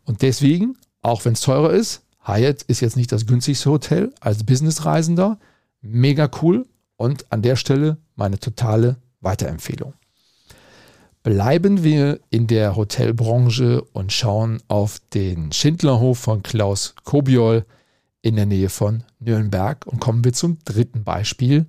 und 0.05 0.21
deswegen, 0.21 0.77
auch 1.07 1.23
wenn 1.25 1.33
es 1.33 1.41
teurer 1.41 1.71
ist, 1.71 2.01
Hyatt 2.25 2.63
ist 2.63 2.81
jetzt 2.81 2.97
nicht 2.97 3.11
das 3.11 3.25
günstigste 3.25 3.69
Hotel 3.69 4.13
als 4.19 4.43
Businessreisender, 4.43 5.39
mega 5.81 6.29
cool. 6.41 6.67
Und 6.97 7.31
an 7.31 7.41
der 7.41 7.55
Stelle 7.55 7.97
meine 8.15 8.39
totale 8.39 8.97
Weiterempfehlung. 9.21 9.93
Bleiben 11.23 11.83
wir 11.83 12.19
in 12.29 12.47
der 12.47 12.75
Hotelbranche 12.75 13.81
und 13.93 14.11
schauen 14.11 14.61
auf 14.67 14.99
den 15.13 15.51
Schindlerhof 15.51 16.17
von 16.17 16.43
Klaus 16.43 16.95
Kobiol 17.03 17.65
in 18.21 18.35
der 18.35 18.45
Nähe 18.45 18.69
von 18.69 19.03
Nürnberg 19.19 19.85
und 19.85 19.99
kommen 19.99 20.23
wir 20.23 20.33
zum 20.33 20.57
dritten 20.65 21.03
Beispiel, 21.03 21.67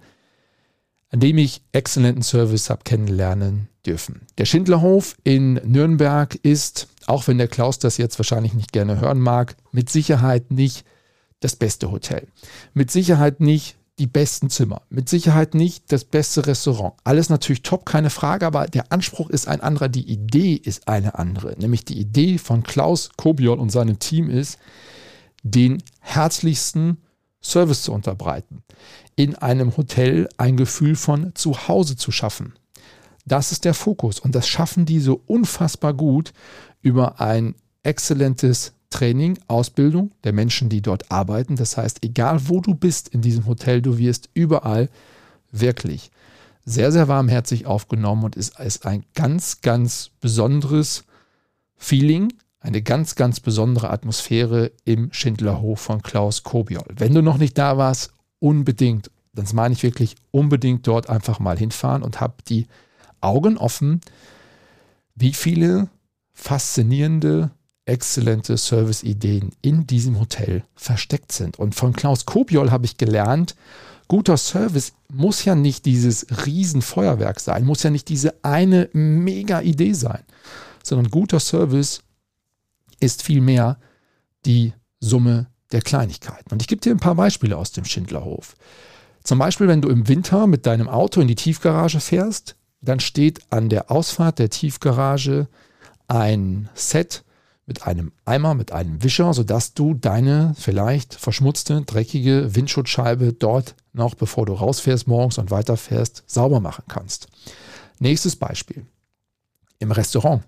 an 1.10 1.20
dem 1.20 1.38
ich 1.38 1.62
exzellenten 1.72 2.22
Service 2.22 2.70
habe 2.70 2.84
kennenlernen 2.84 3.68
dürfen. 3.88 4.26
Der 4.36 4.44
Schindlerhof 4.44 5.16
in 5.24 5.54
Nürnberg 5.64 6.34
ist, 6.42 6.88
auch 7.06 7.26
wenn 7.26 7.38
der 7.38 7.48
Klaus 7.48 7.78
das 7.78 7.96
jetzt 7.96 8.18
wahrscheinlich 8.18 8.54
nicht 8.54 8.72
gerne 8.72 9.00
hören 9.00 9.20
mag, 9.20 9.56
mit 9.72 9.90
Sicherheit 9.90 10.50
nicht 10.50 10.84
das 11.40 11.56
beste 11.56 11.90
Hotel. 11.90 12.28
Mit 12.74 12.90
Sicherheit 12.90 13.40
nicht 13.40 13.76
die 13.98 14.06
besten 14.06 14.48
Zimmer. 14.50 14.82
Mit 14.90 15.08
Sicherheit 15.08 15.54
nicht 15.54 15.90
das 15.90 16.04
beste 16.04 16.46
Restaurant. 16.46 16.94
Alles 17.04 17.30
natürlich 17.30 17.62
top, 17.62 17.84
keine 17.84 18.10
Frage, 18.10 18.46
aber 18.46 18.66
der 18.66 18.92
Anspruch 18.92 19.30
ist 19.30 19.48
ein 19.48 19.60
anderer, 19.60 19.88
die 19.88 20.08
Idee 20.08 20.54
ist 20.54 20.86
eine 20.86 21.18
andere. 21.18 21.56
Nämlich 21.58 21.84
die 21.84 21.98
Idee 21.98 22.38
von 22.38 22.62
Klaus 22.62 23.10
Kobiol 23.16 23.58
und 23.58 23.70
seinem 23.70 23.98
Team 23.98 24.30
ist, 24.30 24.58
den 25.42 25.82
herzlichsten 26.00 26.98
Service 27.42 27.82
zu 27.82 27.92
unterbreiten. 27.92 28.62
In 29.16 29.34
einem 29.34 29.76
Hotel 29.76 30.28
ein 30.36 30.56
Gefühl 30.56 30.94
von 30.94 31.34
Zuhause 31.34 31.96
zu 31.96 32.12
schaffen. 32.12 32.54
Das 33.28 33.52
ist 33.52 33.64
der 33.64 33.74
Fokus 33.74 34.18
und 34.20 34.34
das 34.34 34.48
schaffen 34.48 34.86
die 34.86 35.00
so 35.00 35.20
unfassbar 35.26 35.94
gut 35.94 36.32
über 36.80 37.20
ein 37.20 37.54
exzellentes 37.82 38.72
Training, 38.90 39.38
Ausbildung 39.48 40.12
der 40.24 40.32
Menschen, 40.32 40.68
die 40.68 40.80
dort 40.80 41.10
arbeiten. 41.10 41.56
Das 41.56 41.76
heißt, 41.76 42.04
egal 42.04 42.48
wo 42.48 42.60
du 42.60 42.74
bist 42.74 43.08
in 43.08 43.20
diesem 43.20 43.46
Hotel, 43.46 43.82
du 43.82 43.98
wirst 43.98 44.30
überall 44.34 44.88
wirklich 45.52 46.10
sehr, 46.64 46.92
sehr 46.92 47.08
warmherzig 47.08 47.66
aufgenommen 47.66 48.24
und 48.24 48.36
ist, 48.36 48.58
ist 48.60 48.86
ein 48.86 49.04
ganz, 49.14 49.60
ganz 49.60 50.10
besonderes 50.20 51.04
Feeling, 51.76 52.32
eine 52.60 52.82
ganz, 52.82 53.14
ganz 53.14 53.40
besondere 53.40 53.90
Atmosphäre 53.90 54.72
im 54.84 55.12
Schindlerhof 55.12 55.80
von 55.80 56.02
Klaus 56.02 56.42
Kobiol. 56.42 56.84
Wenn 56.96 57.14
du 57.14 57.22
noch 57.22 57.38
nicht 57.38 57.56
da 57.56 57.78
warst, 57.78 58.12
unbedingt, 58.38 59.10
das 59.32 59.52
meine 59.52 59.74
ich 59.74 59.82
wirklich, 59.82 60.16
unbedingt 60.30 60.86
dort 60.86 61.08
einfach 61.08 61.40
mal 61.40 61.56
hinfahren 61.56 62.02
und 62.02 62.20
hab 62.20 62.44
die 62.44 62.66
Augen 63.20 63.56
offen, 63.56 64.00
wie 65.14 65.32
viele 65.32 65.88
faszinierende, 66.32 67.50
exzellente 67.84 68.56
Serviceideen 68.56 69.50
in 69.62 69.86
diesem 69.86 70.20
Hotel 70.20 70.62
versteckt 70.74 71.32
sind. 71.32 71.58
Und 71.58 71.74
von 71.74 71.92
Klaus 71.92 72.26
Kobiol 72.26 72.70
habe 72.70 72.84
ich 72.86 72.96
gelernt, 72.96 73.56
guter 74.06 74.36
Service 74.36 74.92
muss 75.12 75.44
ja 75.44 75.54
nicht 75.54 75.86
dieses 75.86 76.26
Riesenfeuerwerk 76.46 77.40
sein, 77.40 77.64
muss 77.64 77.82
ja 77.82 77.90
nicht 77.90 78.08
diese 78.08 78.34
eine 78.42 78.88
mega 78.92 79.60
Idee 79.60 79.92
sein, 79.92 80.22
sondern 80.82 81.10
guter 81.10 81.40
Service 81.40 82.02
ist 83.00 83.22
vielmehr 83.22 83.78
die 84.44 84.72
Summe 85.00 85.46
der 85.72 85.82
Kleinigkeiten. 85.82 86.52
Und 86.52 86.62
ich 86.62 86.68
gebe 86.68 86.80
dir 86.80 86.92
ein 86.92 87.00
paar 87.00 87.14
Beispiele 87.14 87.56
aus 87.56 87.72
dem 87.72 87.84
Schindlerhof. 87.84 88.56
Zum 89.22 89.38
Beispiel, 89.38 89.68
wenn 89.68 89.82
du 89.82 89.88
im 89.88 90.08
Winter 90.08 90.46
mit 90.46 90.66
deinem 90.66 90.88
Auto 90.88 91.20
in 91.20 91.28
die 91.28 91.34
Tiefgarage 91.34 92.00
fährst, 92.00 92.56
dann 92.80 93.00
steht 93.00 93.40
an 93.50 93.68
der 93.68 93.90
Ausfahrt 93.90 94.38
der 94.38 94.50
Tiefgarage 94.50 95.48
ein 96.06 96.68
Set 96.74 97.24
mit 97.66 97.86
einem 97.86 98.12
Eimer, 98.24 98.54
mit 98.54 98.72
einem 98.72 99.02
Wischer, 99.02 99.34
sodass 99.34 99.74
du 99.74 99.92
deine 99.92 100.54
vielleicht 100.58 101.14
verschmutzte, 101.14 101.82
dreckige 101.82 102.54
Windschutzscheibe 102.54 103.34
dort 103.34 103.74
noch, 103.92 104.14
bevor 104.14 104.46
du 104.46 104.54
rausfährst 104.54 105.06
morgens 105.06 105.36
und 105.38 105.50
weiterfährst, 105.50 106.24
sauber 106.26 106.60
machen 106.60 106.84
kannst. 106.88 107.28
Nächstes 107.98 108.36
Beispiel. 108.36 108.86
Im 109.80 109.90
Restaurant. 109.92 110.42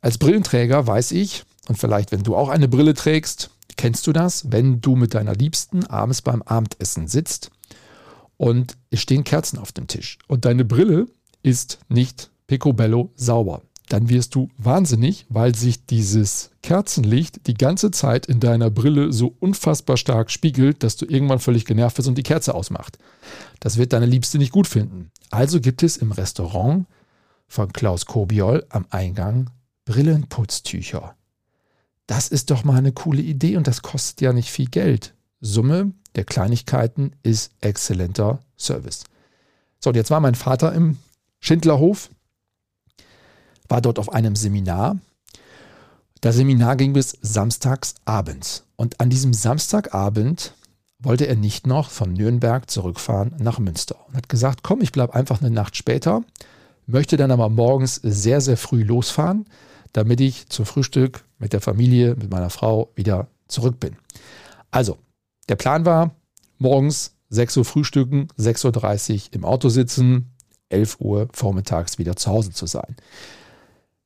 Als 0.00 0.18
Brillenträger 0.18 0.86
weiß 0.86 1.10
ich, 1.12 1.44
und 1.68 1.76
vielleicht 1.76 2.12
wenn 2.12 2.22
du 2.22 2.36
auch 2.36 2.50
eine 2.50 2.68
Brille 2.68 2.94
trägst, 2.94 3.50
kennst 3.76 4.06
du 4.06 4.12
das, 4.12 4.52
wenn 4.52 4.80
du 4.80 4.94
mit 4.94 5.14
deiner 5.14 5.34
Liebsten 5.34 5.84
abends 5.86 6.22
beim 6.22 6.42
Abendessen 6.42 7.08
sitzt 7.08 7.50
und 8.36 8.76
es 8.90 9.00
stehen 9.00 9.24
Kerzen 9.24 9.58
auf 9.58 9.72
dem 9.72 9.86
Tisch 9.86 10.18
und 10.28 10.44
deine 10.44 10.64
Brille 10.64 11.06
ist 11.42 11.78
nicht 11.88 12.30
picobello 12.46 13.10
sauber 13.14 13.62
dann 13.88 14.08
wirst 14.08 14.34
du 14.34 14.48
wahnsinnig, 14.58 15.26
weil 15.28 15.54
sich 15.54 15.86
dieses 15.86 16.50
Kerzenlicht 16.62 17.46
die 17.46 17.54
ganze 17.54 17.90
Zeit 17.90 18.26
in 18.26 18.40
deiner 18.40 18.70
Brille 18.70 19.12
so 19.12 19.36
unfassbar 19.38 19.96
stark 19.96 20.30
spiegelt, 20.30 20.82
dass 20.82 20.96
du 20.96 21.06
irgendwann 21.06 21.38
völlig 21.38 21.64
genervt 21.64 21.96
bist 21.96 22.08
und 22.08 22.18
die 22.18 22.24
Kerze 22.24 22.54
ausmacht. 22.54 22.98
Das 23.60 23.76
wird 23.76 23.92
deine 23.92 24.06
Liebste 24.06 24.38
nicht 24.38 24.52
gut 24.52 24.66
finden. 24.66 25.10
Also 25.30 25.60
gibt 25.60 25.82
es 25.82 25.96
im 25.96 26.12
Restaurant 26.12 26.86
von 27.46 27.72
Klaus 27.72 28.06
Kobiol 28.06 28.66
am 28.70 28.86
Eingang 28.90 29.50
Brillenputztücher. 29.84 31.14
Das 32.08 32.28
ist 32.28 32.50
doch 32.50 32.64
mal 32.64 32.76
eine 32.76 32.92
coole 32.92 33.22
Idee 33.22 33.56
und 33.56 33.68
das 33.68 33.82
kostet 33.82 34.20
ja 34.20 34.32
nicht 34.32 34.50
viel 34.50 34.66
Geld. 34.66 35.14
Summe 35.40 35.92
der 36.16 36.24
Kleinigkeiten 36.24 37.12
ist 37.22 37.52
exzellenter 37.60 38.40
Service. 38.58 39.04
So, 39.78 39.90
und 39.90 39.96
jetzt 39.96 40.10
war 40.10 40.20
mein 40.20 40.34
Vater 40.34 40.72
im 40.72 40.98
Schindlerhof 41.40 42.10
war 43.68 43.80
dort 43.80 43.98
auf 43.98 44.12
einem 44.12 44.36
Seminar. 44.36 44.98
Das 46.20 46.36
Seminar 46.36 46.76
ging 46.76 46.92
bis 46.92 47.16
samstags 47.20 47.94
abends. 48.04 48.64
Und 48.76 49.00
an 49.00 49.10
diesem 49.10 49.32
Samstagabend 49.32 50.54
wollte 50.98 51.26
er 51.26 51.36
nicht 51.36 51.66
noch 51.66 51.90
von 51.90 52.12
Nürnberg 52.12 52.70
zurückfahren 52.70 53.34
nach 53.38 53.58
Münster 53.58 53.96
und 54.08 54.16
hat 54.16 54.28
gesagt, 54.28 54.62
komm, 54.62 54.80
ich 54.80 54.92
bleibe 54.92 55.14
einfach 55.14 55.40
eine 55.40 55.50
Nacht 55.50 55.76
später, 55.76 56.22
möchte 56.86 57.16
dann 57.16 57.30
aber 57.30 57.48
morgens 57.48 57.96
sehr, 57.96 58.40
sehr 58.40 58.56
früh 58.56 58.82
losfahren, 58.82 59.46
damit 59.92 60.20
ich 60.20 60.48
zum 60.48 60.64
Frühstück 60.64 61.24
mit 61.38 61.52
der 61.52 61.60
Familie, 61.60 62.16
mit 62.16 62.30
meiner 62.30 62.50
Frau 62.50 62.90
wieder 62.94 63.28
zurück 63.48 63.78
bin. 63.78 63.96
Also, 64.70 64.98
der 65.48 65.56
Plan 65.56 65.84
war, 65.84 66.14
morgens 66.58 67.14
6 67.30 67.56
Uhr 67.58 67.64
frühstücken, 67.64 68.28
6.30 68.38 69.14
Uhr 69.14 69.20
im 69.32 69.44
Auto 69.44 69.68
sitzen, 69.68 70.32
11 70.68 71.00
Uhr 71.00 71.28
vormittags 71.32 71.98
wieder 71.98 72.16
zu 72.16 72.30
Hause 72.30 72.50
zu 72.50 72.66
sein. 72.66 72.96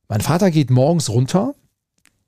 Mein 0.07 0.21
Vater 0.21 0.51
geht 0.51 0.69
morgens 0.69 1.09
runter 1.09 1.55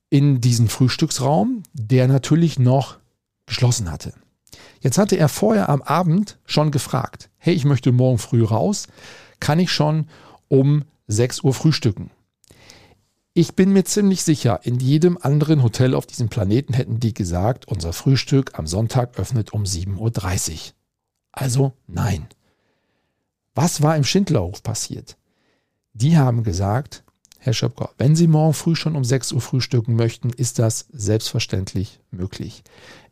in 0.09 0.41
diesen 0.41 0.67
Frühstücksraum, 0.67 1.63
der 1.73 2.07
natürlich 2.07 2.59
noch 2.59 2.97
geschlossen 3.45 3.91
hatte. 3.91 4.13
Jetzt 4.79 4.97
hatte 4.97 5.17
er 5.17 5.29
vorher 5.29 5.69
am 5.69 5.81
Abend 5.81 6.39
schon 6.45 6.71
gefragt, 6.71 7.29
hey, 7.37 7.53
ich 7.53 7.65
möchte 7.65 7.91
morgen 7.91 8.19
früh 8.19 8.43
raus, 8.43 8.87
kann 9.39 9.59
ich 9.59 9.71
schon 9.71 10.07
um 10.47 10.83
6 11.07 11.41
Uhr 11.41 11.53
frühstücken? 11.53 12.11
Ich 13.35 13.55
bin 13.55 13.73
mir 13.73 13.83
ziemlich 13.83 14.23
sicher, 14.23 14.59
in 14.61 14.79
jedem 14.79 15.17
anderen 15.19 15.63
Hotel 15.63 15.95
auf 15.95 16.05
diesem 16.05 16.29
Planeten 16.29 16.73
hätten 16.73 16.99
die 16.99 17.15
gesagt, 17.15 17.67
unser 17.67 17.91
Frühstück 17.91 18.59
am 18.59 18.67
Sonntag 18.67 19.17
öffnet 19.17 19.53
um 19.53 19.63
7.30 19.63 20.51
Uhr. 20.51 20.73
Also 21.31 21.73
nein. 21.87 22.27
Was 23.55 23.81
war 23.81 23.97
im 23.97 24.03
Schindlerhof 24.03 24.61
passiert? 24.61 25.17
Die 25.93 26.15
haben 26.15 26.43
gesagt, 26.43 27.03
Herr 27.39 27.53
Schöpker, 27.53 27.89
wenn 27.97 28.15
Sie 28.15 28.27
morgen 28.27 28.53
früh 28.53 28.75
schon 28.75 28.95
um 28.95 29.03
6 29.03 29.31
Uhr 29.33 29.41
frühstücken 29.41 29.95
möchten, 29.95 30.29
ist 30.29 30.59
das 30.59 30.85
selbstverständlich 30.91 31.99
möglich. 32.11 32.63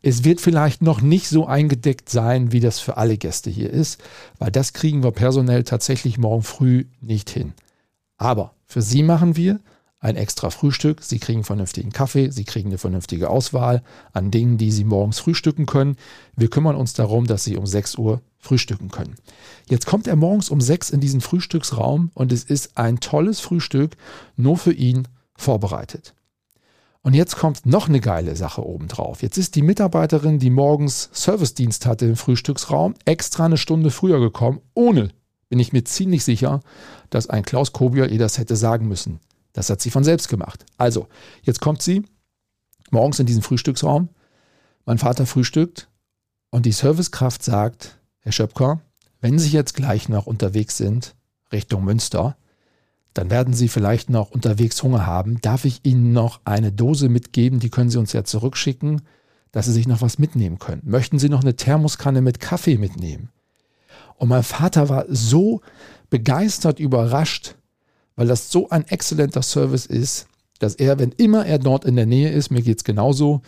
Es 0.03 0.23
wird 0.23 0.39
vielleicht 0.39 0.83
noch 0.83 1.01
nicht 1.01 1.29
so 1.29 1.47
eingedeckt 1.47 2.09
sein, 2.09 2.51
wie 2.51 2.59
das 2.59 2.79
für 2.79 2.97
alle 2.97 3.17
Gäste 3.17 3.49
hier 3.49 3.71
ist, 3.71 3.99
weil 4.37 4.51
das 4.51 4.73
kriegen 4.73 5.03
wir 5.03 5.11
personell 5.11 5.63
tatsächlich 5.63 6.19
morgen 6.19 6.43
früh 6.43 6.85
nicht 7.01 7.31
hin. 7.31 7.53
Aber 8.17 8.53
für 8.67 8.83
Sie 8.83 9.01
machen 9.01 9.35
wir 9.35 9.59
ein 10.01 10.15
extra 10.15 10.49
Frühstück. 10.49 11.03
Sie 11.03 11.19
kriegen 11.19 11.43
vernünftigen 11.43 11.91
Kaffee, 11.91 12.31
Sie 12.31 12.43
kriegen 12.43 12.69
eine 12.69 12.79
vernünftige 12.79 13.29
Auswahl 13.29 13.83
an 14.11 14.31
Dingen, 14.31 14.57
die 14.57 14.71
Sie 14.71 14.83
morgens 14.83 15.19
frühstücken 15.19 15.67
können. 15.67 15.95
Wir 16.35 16.49
kümmern 16.49 16.75
uns 16.75 16.93
darum, 16.93 17.27
dass 17.27 17.43
Sie 17.43 17.55
um 17.55 17.65
6 17.65 17.95
Uhr 17.95 18.21
frühstücken 18.39 18.89
können. 18.89 19.15
Jetzt 19.69 19.85
kommt 19.85 20.07
er 20.07 20.15
morgens 20.15 20.49
um 20.49 20.59
6 20.59 20.89
in 20.89 20.99
diesen 20.99 21.21
Frühstücksraum 21.21 22.09
und 22.15 22.31
es 22.33 22.43
ist 22.43 22.77
ein 22.77 22.99
tolles 22.99 23.39
Frühstück 23.39 23.95
nur 24.35 24.57
für 24.57 24.73
ihn 24.73 25.07
vorbereitet. 25.35 26.15
Und 27.03 27.13
jetzt 27.13 27.37
kommt 27.37 27.65
noch 27.65 27.87
eine 27.87 27.99
geile 27.99 28.35
Sache 28.35 28.65
obendrauf. 28.65 29.21
Jetzt 29.21 29.37
ist 29.37 29.55
die 29.55 29.63
Mitarbeiterin, 29.63 30.39
die 30.39 30.51
morgens 30.51 31.09
Servicedienst 31.13 31.85
hatte 31.85 32.05
im 32.05 32.15
Frühstücksraum, 32.15 32.95
extra 33.05 33.45
eine 33.45 33.57
Stunde 33.57 33.89
früher 33.89 34.19
gekommen, 34.19 34.61
ohne, 34.73 35.09
bin 35.49 35.59
ich 35.59 35.73
mir 35.73 35.83
ziemlich 35.83 36.23
sicher, 36.23 36.61
dass 37.09 37.29
ein 37.29 37.43
Klaus 37.43 37.71
Kobier 37.71 38.09
ihr 38.09 38.19
das 38.19 38.37
hätte 38.37 38.55
sagen 38.55 38.87
müssen. 38.87 39.19
Das 39.53 39.69
hat 39.69 39.81
sie 39.81 39.91
von 39.91 40.03
selbst 40.03 40.29
gemacht. 40.29 40.65
Also, 40.77 41.07
jetzt 41.43 41.61
kommt 41.61 41.81
sie 41.81 42.03
morgens 42.91 43.19
in 43.19 43.25
diesen 43.25 43.41
Frühstücksraum. 43.41 44.09
Mein 44.85 44.97
Vater 44.97 45.25
frühstückt 45.25 45.89
und 46.49 46.65
die 46.65 46.71
Servicekraft 46.71 47.43
sagt, 47.43 47.99
Herr 48.19 48.31
Schöpker, 48.31 48.81
wenn 49.19 49.39
Sie 49.39 49.49
jetzt 49.49 49.75
gleich 49.75 50.09
noch 50.09 50.25
unterwegs 50.25 50.77
sind 50.77 51.15
Richtung 51.51 51.85
Münster, 51.85 52.35
dann 53.13 53.29
werden 53.29 53.53
Sie 53.53 53.67
vielleicht 53.67 54.09
noch 54.09 54.31
unterwegs 54.31 54.81
Hunger 54.83 55.05
haben. 55.05 55.39
Darf 55.41 55.65
ich 55.65 55.81
Ihnen 55.83 56.13
noch 56.13 56.41
eine 56.45 56.71
Dose 56.71 57.09
mitgeben? 57.09 57.59
Die 57.59 57.69
können 57.69 57.89
Sie 57.89 57.99
uns 57.99 58.13
ja 58.13 58.23
zurückschicken, 58.23 59.01
dass 59.51 59.65
Sie 59.65 59.73
sich 59.73 59.87
noch 59.87 60.01
was 60.01 60.17
mitnehmen 60.17 60.59
können. 60.59 60.81
Möchten 60.85 61.19
Sie 61.19 61.29
noch 61.29 61.41
eine 61.41 61.55
Thermoskanne 61.55 62.21
mit 62.21 62.39
Kaffee 62.39 62.77
mitnehmen? 62.77 63.29
Und 64.17 64.29
mein 64.29 64.43
Vater 64.43 64.89
war 64.89 65.05
so 65.09 65.61
begeistert, 66.09 66.79
überrascht, 66.79 67.55
weil 68.15 68.27
das 68.27 68.51
so 68.51 68.69
ein 68.69 68.87
exzellenter 68.87 69.41
Service 69.41 69.85
ist, 69.85 70.27
dass 70.59 70.75
er, 70.75 70.99
wenn 70.99 71.11
immer 71.11 71.45
er 71.45 71.59
dort 71.59 71.85
in 71.85 71.95
der 71.95 72.05
Nähe 72.05 72.31
ist, 72.31 72.51
mir 72.51 72.61
geht 72.61 72.77
es 72.77 72.83
genauso, 72.83 73.41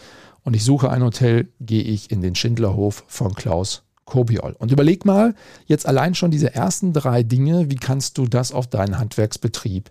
und 0.43 0.55
ich 0.55 0.63
suche 0.63 0.89
ein 0.89 1.03
Hotel, 1.03 1.47
gehe 1.61 1.83
ich 1.83 2.11
in 2.11 2.21
den 2.21 2.35
Schindlerhof 2.35 3.05
von 3.07 3.33
Klaus 3.33 3.83
Kobiol. 4.05 4.55
Und 4.59 4.71
überleg 4.71 5.05
mal, 5.05 5.35
jetzt 5.65 5.85
allein 5.85 6.15
schon 6.15 6.31
diese 6.31 6.53
ersten 6.53 6.91
drei 6.91 7.23
Dinge, 7.23 7.71
wie 7.71 7.77
kannst 7.77 8.17
du 8.17 8.27
das 8.27 8.51
auf 8.51 8.67
deinen 8.67 8.99
Handwerksbetrieb 8.99 9.89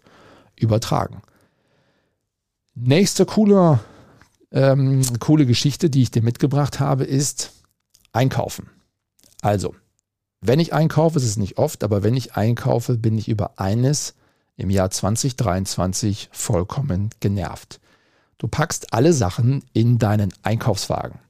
übertragen? 0.56 1.22
Nächste 2.74 3.24
coole, 3.24 3.80
ähm, 4.50 5.02
coole 5.18 5.46
Geschichte, 5.46 5.88
die 5.88 6.02
ich 6.02 6.10
dir 6.10 6.22
mitgebracht 6.22 6.80
habe, 6.80 7.04
ist 7.04 7.52
Einkaufen. 8.12 8.68
Also, 9.40 9.74
wenn 10.42 10.60
ich 10.60 10.74
einkaufe, 10.74 11.18
es 11.18 11.24
ist 11.24 11.38
nicht 11.38 11.56
oft, 11.56 11.82
aber 11.84 12.02
wenn 12.02 12.14
ich 12.14 12.34
einkaufe, 12.34 12.98
bin 12.98 13.16
ich 13.16 13.28
über 13.28 13.58
eines 13.58 14.14
im 14.56 14.70
Jahr 14.70 14.90
2023 14.90 16.28
vollkommen 16.32 17.10
genervt. 17.20 17.80
Du 18.38 18.48
packst 18.48 18.92
alle 18.92 19.12
Sachen 19.12 19.64
in 19.72 19.98
deinen 19.98 20.32
Einkaufswagen. 20.42 21.20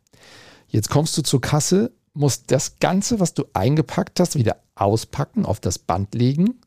Jetzt 0.68 0.88
kommst 0.88 1.16
du 1.18 1.22
zur 1.22 1.40
Kasse, 1.40 1.92
musst 2.14 2.50
das 2.50 2.78
Ganze, 2.78 3.20
was 3.20 3.34
du 3.34 3.44
eingepackt 3.52 4.20
hast, 4.20 4.36
wieder 4.36 4.56
auspacken, 4.74 5.44
auf 5.44 5.60
das 5.60 5.78
Band 5.78 6.14
legen. 6.14 6.60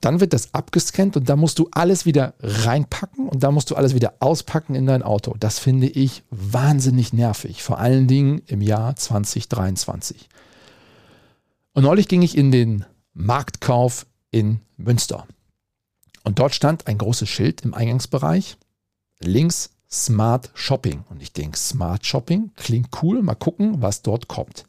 Dann 0.00 0.20
wird 0.20 0.32
das 0.32 0.52
abgescannt 0.52 1.16
und 1.16 1.28
dann 1.28 1.38
musst 1.38 1.58
du 1.58 1.68
alles 1.72 2.04
wieder 2.04 2.34
reinpacken 2.40 3.28
und 3.28 3.42
dann 3.42 3.54
musst 3.54 3.70
du 3.70 3.76
alles 3.76 3.94
wieder 3.94 4.14
auspacken 4.20 4.74
in 4.74 4.86
dein 4.86 5.02
Auto. 5.02 5.34
Das 5.38 5.58
finde 5.58 5.86
ich 5.86 6.22
wahnsinnig 6.30 7.12
nervig, 7.12 7.62
vor 7.62 7.78
allen 7.78 8.06
Dingen 8.06 8.42
im 8.46 8.60
Jahr 8.60 8.94
2023. 8.96 10.28
Und 11.72 11.82
neulich 11.82 12.08
ging 12.08 12.22
ich 12.22 12.36
in 12.36 12.50
den 12.50 12.84
Marktkauf 13.14 14.06
in 14.30 14.60
Münster. 14.76 15.26
Und 16.26 16.40
dort 16.40 16.56
stand 16.56 16.88
ein 16.88 16.98
großes 16.98 17.28
Schild 17.28 17.60
im 17.60 17.72
Eingangsbereich. 17.72 18.56
Links 19.20 19.70
Smart 19.88 20.50
Shopping. 20.54 21.04
Und 21.08 21.22
ich 21.22 21.32
denke, 21.32 21.56
Smart 21.56 22.04
Shopping 22.04 22.50
klingt 22.56 22.88
cool. 23.00 23.22
Mal 23.22 23.36
gucken, 23.36 23.80
was 23.80 24.02
dort 24.02 24.26
kommt. 24.26 24.64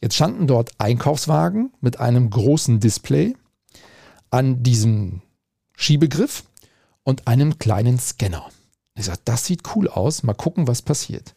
Jetzt 0.00 0.14
standen 0.14 0.46
dort 0.46 0.70
Einkaufswagen 0.78 1.72
mit 1.80 1.98
einem 1.98 2.30
großen 2.30 2.78
Display 2.78 3.34
an 4.30 4.62
diesem 4.62 5.20
Schiebegriff 5.76 6.44
und 7.02 7.26
einem 7.26 7.58
kleinen 7.58 7.98
Scanner. 7.98 8.48
Ich 8.94 9.06
sage, 9.06 9.18
das 9.24 9.46
sieht 9.46 9.74
cool 9.74 9.88
aus. 9.88 10.22
Mal 10.22 10.34
gucken, 10.34 10.68
was 10.68 10.80
passiert. 10.80 11.34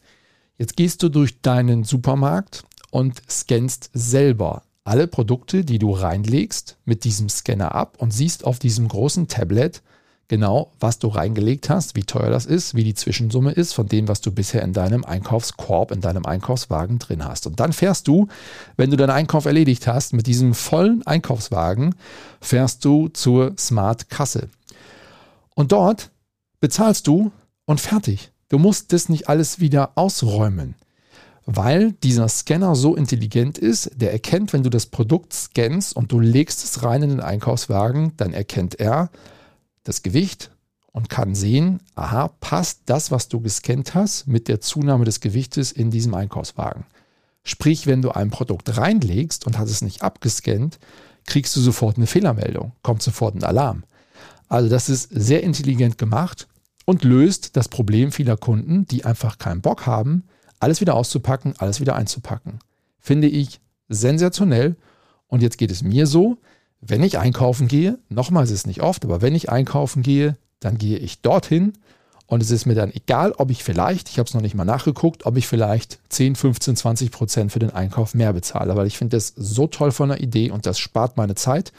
Jetzt 0.56 0.76
gehst 0.76 1.02
du 1.02 1.08
durch 1.08 1.40
deinen 1.40 1.82
Supermarkt 1.82 2.62
und 2.92 3.20
scannst 3.28 3.90
selber 3.92 4.62
alle 4.84 5.06
Produkte, 5.06 5.64
die 5.64 5.78
du 5.78 5.92
reinlegst, 5.92 6.78
mit 6.84 7.04
diesem 7.04 7.28
Scanner 7.28 7.74
ab 7.74 7.96
und 7.98 8.12
siehst 8.12 8.44
auf 8.44 8.58
diesem 8.58 8.88
großen 8.88 9.28
Tablet 9.28 9.82
genau, 10.30 10.72
was 10.78 11.00
du 11.00 11.08
reingelegt 11.08 11.68
hast, 11.68 11.96
wie 11.96 12.04
teuer 12.04 12.30
das 12.30 12.46
ist, 12.46 12.76
wie 12.76 12.84
die 12.84 12.94
Zwischensumme 12.94 13.50
ist 13.50 13.72
von 13.72 13.88
dem, 13.88 14.06
was 14.06 14.20
du 14.20 14.30
bisher 14.30 14.62
in 14.62 14.72
deinem 14.72 15.04
Einkaufskorb, 15.04 15.90
in 15.90 16.00
deinem 16.00 16.24
Einkaufswagen 16.24 17.00
drin 17.00 17.24
hast. 17.24 17.48
Und 17.48 17.58
dann 17.58 17.72
fährst 17.72 18.06
du, 18.06 18.28
wenn 18.76 18.92
du 18.92 18.96
deinen 18.96 19.10
Einkauf 19.10 19.44
erledigt 19.44 19.88
hast, 19.88 20.12
mit 20.12 20.28
diesem 20.28 20.54
vollen 20.54 21.04
Einkaufswagen, 21.04 21.96
fährst 22.40 22.84
du 22.84 23.08
zur 23.08 23.54
Smart 23.58 24.08
Kasse. 24.08 24.48
Und 25.56 25.72
dort 25.72 26.10
bezahlst 26.60 27.08
du 27.08 27.32
und 27.66 27.80
fertig. 27.80 28.30
Du 28.48 28.58
musst 28.58 28.92
das 28.92 29.08
nicht 29.08 29.28
alles 29.28 29.58
wieder 29.58 29.92
ausräumen 29.96 30.76
weil 31.52 31.92
dieser 31.92 32.28
Scanner 32.28 32.76
so 32.76 32.94
intelligent 32.94 33.58
ist, 33.58 33.90
der 33.96 34.12
erkennt, 34.12 34.52
wenn 34.52 34.62
du 34.62 34.70
das 34.70 34.86
Produkt 34.86 35.32
scannst 35.32 35.96
und 35.96 36.12
du 36.12 36.20
legst 36.20 36.62
es 36.62 36.84
rein 36.84 37.02
in 37.02 37.10
den 37.10 37.20
Einkaufswagen, 37.20 38.12
dann 38.16 38.32
erkennt 38.32 38.78
er 38.78 39.10
das 39.82 40.02
Gewicht 40.02 40.52
und 40.92 41.08
kann 41.08 41.34
sehen, 41.34 41.80
aha, 41.96 42.28
passt 42.40 42.82
das, 42.86 43.10
was 43.10 43.26
du 43.26 43.40
gescannt 43.40 43.96
hast, 43.96 44.28
mit 44.28 44.46
der 44.46 44.60
Zunahme 44.60 45.04
des 45.04 45.18
Gewichtes 45.18 45.72
in 45.72 45.90
diesem 45.90 46.14
Einkaufswagen. 46.14 46.84
Sprich, 47.42 47.88
wenn 47.88 48.00
du 48.00 48.12
ein 48.12 48.30
Produkt 48.30 48.76
reinlegst 48.76 49.44
und 49.44 49.58
hast 49.58 49.70
es 49.70 49.82
nicht 49.82 50.02
abgescannt, 50.02 50.78
kriegst 51.26 51.56
du 51.56 51.60
sofort 51.60 51.96
eine 51.96 52.06
Fehlermeldung, 52.06 52.72
kommt 52.82 53.02
sofort 53.02 53.34
ein 53.34 53.42
Alarm. 53.42 53.82
Also 54.48 54.68
das 54.68 54.88
ist 54.88 55.08
sehr 55.10 55.42
intelligent 55.42 55.98
gemacht 55.98 56.46
und 56.84 57.02
löst 57.02 57.56
das 57.56 57.66
Problem 57.66 58.12
vieler 58.12 58.36
Kunden, 58.36 58.86
die 58.86 59.04
einfach 59.04 59.38
keinen 59.38 59.62
Bock 59.62 59.86
haben, 59.86 60.22
alles 60.60 60.80
wieder 60.80 60.94
auszupacken, 60.94 61.54
alles 61.58 61.80
wieder 61.80 61.96
einzupacken. 61.96 62.60
Finde 62.98 63.28
ich 63.28 63.60
sensationell. 63.88 64.76
Und 65.26 65.42
jetzt 65.42 65.58
geht 65.58 65.70
es 65.70 65.82
mir 65.82 66.06
so, 66.06 66.38
wenn 66.80 67.02
ich 67.02 67.18
einkaufen 67.18 67.68
gehe, 67.68 67.98
nochmal 68.08 68.44
ist 68.44 68.50
es 68.50 68.66
nicht 68.66 68.82
oft, 68.82 69.04
aber 69.04 69.22
wenn 69.22 69.34
ich 69.34 69.50
einkaufen 69.50 70.02
gehe, 70.02 70.36
dann 70.60 70.78
gehe 70.78 70.98
ich 70.98 71.20
dorthin 71.20 71.74
und 72.26 72.42
es 72.42 72.50
ist 72.50 72.64
mir 72.64 72.74
dann 72.74 72.92
egal, 72.92 73.32
ob 73.32 73.50
ich 73.50 73.64
vielleicht, 73.64 74.08
ich 74.08 74.18
habe 74.18 74.28
es 74.28 74.34
noch 74.34 74.40
nicht 74.40 74.54
mal 74.54 74.64
nachgeguckt, 74.64 75.26
ob 75.26 75.36
ich 75.36 75.46
vielleicht 75.46 75.98
10, 76.10 76.36
15, 76.36 76.76
20 76.76 77.10
Prozent 77.10 77.52
für 77.52 77.58
den 77.58 77.70
Einkauf 77.70 78.14
mehr 78.14 78.32
bezahle, 78.32 78.76
weil 78.76 78.86
ich 78.86 78.96
finde 78.96 79.16
das 79.16 79.34
so 79.36 79.66
toll 79.66 79.90
von 79.90 80.10
der 80.10 80.20
Idee 80.20 80.50
und 80.50 80.64
das 80.64 80.78
spart 80.78 81.16
meine 81.16 81.34
Zeit 81.34 81.72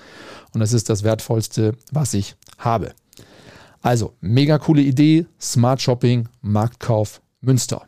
und 0.54 0.60
das 0.60 0.74
ist 0.74 0.89
das 0.89 1.04
Wertvollste, 1.04 1.76
was 1.91 2.13
ich 2.13 2.36
habe. 2.58 2.94
Also, 3.82 4.13
mega 4.20 4.60
coole 4.60 4.82
Idee, 4.82 5.26
Smart 5.39 5.82
Shopping, 5.82 6.28
Marktkauf, 6.41 7.22
Münster. 7.39 7.88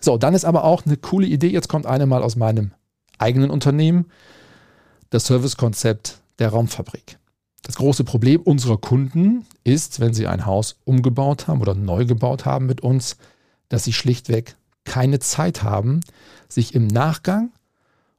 So, 0.00 0.16
dann 0.16 0.34
ist 0.34 0.44
aber 0.44 0.64
auch 0.64 0.86
eine 0.86 0.96
coole 0.96 1.26
Idee. 1.26 1.48
Jetzt 1.48 1.68
kommt 1.68 1.86
eine 1.86 2.06
mal 2.06 2.22
aus 2.22 2.36
meinem 2.36 2.72
eigenen 3.18 3.50
Unternehmen. 3.50 4.06
Das 5.10 5.26
Servicekonzept 5.26 6.20
der 6.38 6.48
Raumfabrik. 6.50 7.18
Das 7.62 7.76
große 7.76 8.04
Problem 8.04 8.40
unserer 8.40 8.78
Kunden 8.78 9.46
ist, 9.64 10.00
wenn 10.00 10.14
sie 10.14 10.26
ein 10.26 10.46
Haus 10.46 10.76
umgebaut 10.84 11.46
haben 11.46 11.60
oder 11.60 11.74
neu 11.74 12.06
gebaut 12.06 12.46
haben 12.46 12.66
mit 12.66 12.80
uns, 12.80 13.16
dass 13.68 13.84
sie 13.84 13.92
schlichtweg 13.92 14.56
keine 14.84 15.18
Zeit 15.18 15.62
haben, 15.62 16.00
sich 16.48 16.74
im 16.74 16.86
Nachgang 16.86 17.52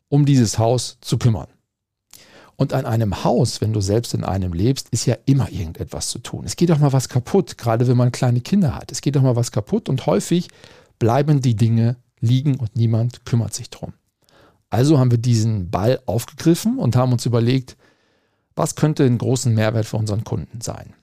um 0.10 0.26
dieses 0.26 0.60
Haus 0.60 0.98
zu 1.02 1.18
kümmern. 1.18 1.48
Und 2.56 2.74
an 2.74 2.86
einem 2.86 3.24
Haus, 3.24 3.60
wenn 3.62 3.74
du 3.74 3.82
selbst 3.82 4.14
in 4.14 4.24
einem 4.24 4.54
lebst, 4.54 4.90
ist 4.90 5.08
ja 5.08 5.16
immer 5.26 5.52
irgendetwas 5.52 6.10
zu 6.10 6.20
tun. 6.20 6.46
Es 6.46 6.56
geht 6.56 6.70
doch 6.70 6.78
mal 6.78 6.94
was 6.94 7.10
kaputt, 7.10 7.58
gerade 7.58 7.88
wenn 7.88 7.98
man 7.98 8.12
kleine 8.12 8.42
Kinder 8.42 8.76
hat. 8.76 8.92
Es 8.92 9.02
geht 9.02 9.16
doch 9.16 9.24
mal 9.24 9.36
was 9.36 9.52
kaputt 9.52 9.90
und 9.90 10.06
häufig 10.06 10.50
bleiben 11.02 11.42
die 11.42 11.56
Dinge 11.56 11.96
liegen 12.20 12.60
und 12.60 12.76
niemand 12.76 13.26
kümmert 13.26 13.56
sich 13.56 13.72
drum. 13.72 13.94
Also 14.70 15.00
haben 15.00 15.10
wir 15.10 15.18
diesen 15.18 15.72
Ball 15.72 16.00
aufgegriffen 16.06 16.78
und 16.78 16.96
haben 16.96 17.12
uns 17.12 17.26
überlegt, 17.26 17.76
was 18.56 18.76
könnte 18.76 19.04
einen 19.04 19.18
großen 19.18 19.52
Mehrwert 19.52 19.88
für 19.88 19.98
unseren 19.98 20.24
Kunden 20.24 20.62
sein. 20.62 20.94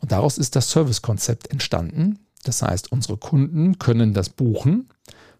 Und 0.00 0.10
daraus 0.10 0.36
ist 0.36 0.56
das 0.56 0.68
Servicekonzept 0.72 1.52
entstanden. 1.52 2.18
Das 2.42 2.60
heißt, 2.62 2.90
unsere 2.90 3.16
Kunden 3.16 3.78
können 3.78 4.14
das 4.14 4.30
buchen 4.30 4.88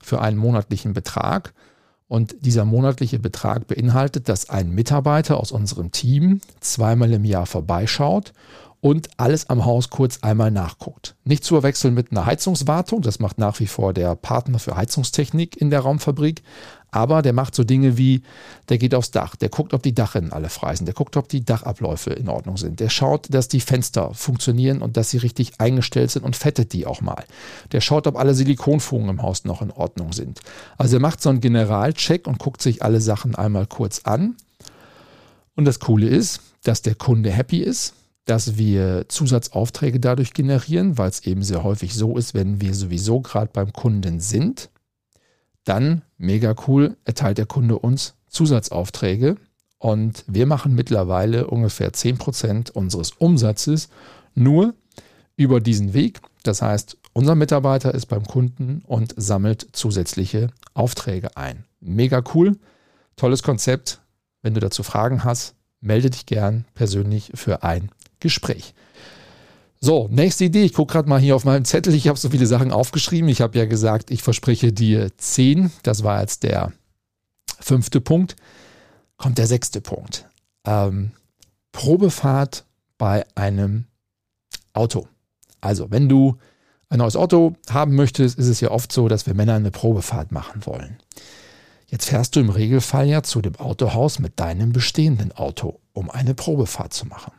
für 0.01 0.21
einen 0.21 0.39
monatlichen 0.39 0.93
Betrag. 0.93 1.53
Und 2.07 2.37
dieser 2.47 2.65
monatliche 2.65 3.19
Betrag 3.19 3.67
beinhaltet, 3.67 4.29
dass 4.29 4.51
ein 4.51 4.71
Mitarbeiter 4.71 5.41
aus 5.41 5.51
unserem 5.51 5.91
Team 5.91 6.41
zweimal 6.61 7.13
im 7.13 7.25
Jahr 7.25 7.47
vorbeischaut 7.47 8.35
und 8.85 9.09
alles 9.17 9.49
am 9.49 9.65
Haus 9.65 9.89
kurz 9.89 10.19
einmal 10.21 10.51
nachguckt. 10.51 11.15
Nicht 11.25 11.43
zu 11.43 11.55
verwechseln 11.55 11.95
mit 11.95 12.11
einer 12.11 12.27
Heizungswartung, 12.27 13.01
das 13.01 13.19
macht 13.19 13.39
nach 13.39 13.59
wie 13.59 13.67
vor 13.67 13.95
der 13.95 14.15
Partner 14.15 14.59
für 14.59 14.77
Heizungstechnik 14.77 15.57
in 15.57 15.71
der 15.71 15.81
Raumfabrik, 15.81 16.43
aber 16.91 17.23
der 17.23 17.33
macht 17.33 17.55
so 17.55 17.65
Dinge 17.65 17.97
wie, 17.97 18.21
der 18.69 18.77
geht 18.77 18.95
aufs 18.95 19.11
Dach, 19.11 19.37
der 19.37 19.49
guckt, 19.49 19.73
ob 19.73 19.83
die 19.83 19.95
Dachrinnen 19.95 20.35
alle 20.35 20.51
frei 20.51 20.77
sind, 20.77 20.85
der 20.85 20.95
guckt, 20.95 21.17
ob 21.17 21.31
die 21.31 21.43
Dachabläufe 21.43 22.11
in 22.11 22.29
Ordnung 22.29 22.59
sind, 22.59 22.79
der 22.79 22.91
schaut, 22.91 23.33
dass 23.33 23.49
die 23.49 23.61
Fenster 23.61 24.13
funktionieren 24.13 24.83
und 24.83 24.99
dass 24.99 25.09
sie 25.09 25.17
richtig 25.17 25.63
eingestellt 25.63 26.11
sind 26.11 26.23
und 26.23 26.37
fettet 26.37 26.75
die 26.75 26.85
auch 26.85 27.01
mal. 27.01 27.25
Der 27.73 27.81
schaut, 27.81 28.07
ob 28.07 28.19
alle 28.19 28.35
Silikonfugen 28.35 29.09
im 29.09 29.23
Haus 29.23 29.47
noch 29.47 29.63
in 29.63 29.71
Ordnung 29.71 30.13
sind. 30.13 30.41
Also 30.77 30.99
er 30.99 31.01
macht 31.01 31.23
so 31.23 31.31
einen 31.31 31.41
Generalcheck 31.41 32.27
und 32.27 32.39
guckt 32.39 32.61
sich 32.61 32.83
alle 32.83 33.01
Sachen 33.01 33.35
einmal 33.35 33.67
kurz 33.67 34.03
an. 34.05 34.37
Und 35.57 35.65
das 35.65 35.81
Coole 35.81 36.07
ist, 36.07 36.43
dass 36.65 36.83
der 36.83 36.97
Kunde 36.97 37.31
happy 37.31 37.63
ist, 37.63 37.95
dass 38.25 38.57
wir 38.57 39.07
Zusatzaufträge 39.09 40.01
dadurch 40.01 40.33
generieren, 40.33 40.97
weil 40.97 41.11
es 41.11 41.27
eben 41.27 41.43
sehr 41.43 41.63
häufig 41.63 41.95
so 41.95 42.17
ist, 42.17 42.35
wenn 42.35 42.61
wir 42.61 42.75
sowieso 42.75 43.21
gerade 43.21 43.51
beim 43.53 43.73
Kunden 43.73 44.21
sind, 44.21 44.71
dann 45.65 46.03
mega 46.19 46.55
cool, 46.67 46.97
erteilt 47.05 47.39
der 47.39 47.47
Kunde 47.47 47.79
uns 47.79 48.15
Zusatzaufträge 48.29 49.37
und 49.79 50.25
wir 50.27 50.47
machen 50.47 50.75
mittlerweile 50.75 51.47
ungefähr 51.47 51.93
10% 51.93 52.73
unseres 52.73 53.13
Umsatzes 53.13 53.89
nur 54.35 54.75
über 55.37 55.61
diesen 55.61 55.95
Weg. 55.95 56.21
Das 56.43 56.63
heißt, 56.63 56.97
unser 57.13 57.35
Mitarbeiter 57.35 57.95
ist 57.95 58.07
beim 58.07 58.27
Kunden 58.27 58.83
und 58.87 59.15
sammelt 59.17 59.69
zusätzliche 59.73 60.49
Aufträge 60.73 61.37
ein. 61.37 61.65
Mega 61.81 62.23
cool, 62.35 62.57
tolles 63.17 63.43
Konzept. 63.43 64.01
Wenn 64.43 64.55
du 64.55 64.61
dazu 64.61 64.83
Fragen 64.83 65.25
hast, 65.25 65.55
melde 65.81 66.11
dich 66.11 66.27
gern 66.27 66.65
persönlich 66.75 67.31
für 67.35 67.63
ein 67.63 67.91
Gespräch. 68.25 68.75
So, 69.81 70.09
nächste 70.11 70.47
Idee. 70.47 70.65
Ich 70.65 70.73
gucke 70.73 70.95
gerade 70.95 71.11
mal 71.11 71.21
hier 71.21 71.37
auf 71.37 71.45
meinem 71.45 71.67
Zettel. 71.67 71.95
Ich 71.95 72.09
habe 72.09 72.19
so 72.19 72.31
viele 72.31 72.47
Sachen 72.47 72.73
aufgeschrieben. 72.73 73.29
Ich 73.29 73.43
habe 73.43 73.59
ja 73.59 73.67
gesagt, 73.67 74.11
ich 74.11 74.23
verspreche 74.23 74.73
dir 74.73 75.17
zehn. 75.19 75.71
Das 75.83 76.03
war 76.03 76.23
jetzt 76.23 76.43
der 76.43 76.73
fünfte 77.61 78.01
Punkt. 78.01 78.35
Kommt 79.19 79.37
der 79.37 79.47
sechste 79.47 79.83
Punkt. 79.83 80.27
Ähm, 80.67 81.11
Probefahrt 81.73 82.65
bei 82.97 83.27
einem 83.35 83.85
Auto. 84.73 85.07
Also, 85.61 85.91
wenn 85.91 86.09
du 86.09 86.39
ein 86.89 87.01
neues 87.01 87.15
Auto 87.15 87.55
haben 87.69 87.95
möchtest, 87.95 88.39
ist 88.39 88.49
es 88.49 88.61
ja 88.61 88.71
oft 88.71 88.91
so, 88.91 89.09
dass 89.09 89.27
wir 89.27 89.35
Männer 89.35 89.55
eine 89.55 89.71
Probefahrt 89.71 90.33
machen 90.33 90.65
wollen. 90.65 90.97
Jetzt 91.89 92.09
fährst 92.09 92.37
du 92.37 92.41
im 92.41 92.49
Regelfall 92.49 93.07
ja 93.07 93.23
zu 93.23 93.43
dem 93.43 93.57
Autohaus 93.57 94.19
mit 94.19 94.41
deinem 94.41 94.73
bestehenden 94.73 95.31
Auto, 95.33 95.81
um 95.93 96.11
eine 96.11 96.33
Probefahrt 96.33 96.95
zu 96.95 97.07
machen. 97.07 97.33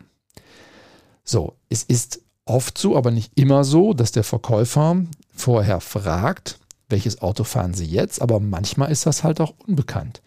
So, 1.26 1.56
es 1.70 1.84
ist 1.84 2.22
oft 2.46 2.78
so, 2.78 2.96
aber 2.96 3.12
nicht 3.12 3.32
immer 3.36 3.64
so, 3.64 3.94
dass 3.94 4.12
der 4.12 4.24
Verkäufer 4.24 5.04
vorher 5.34 5.82
fragt, 5.82 6.60
welches 6.88 7.22
Auto 7.22 7.44
fahren 7.44 7.74
Sie 7.74 7.86
jetzt, 7.86 8.22
aber 8.22 8.40
manchmal 8.40 8.92
ist 8.92 9.08
das 9.08 9.24
halt 9.24 9.42
auch 9.42 9.56
unbekannt. 9.66 10.22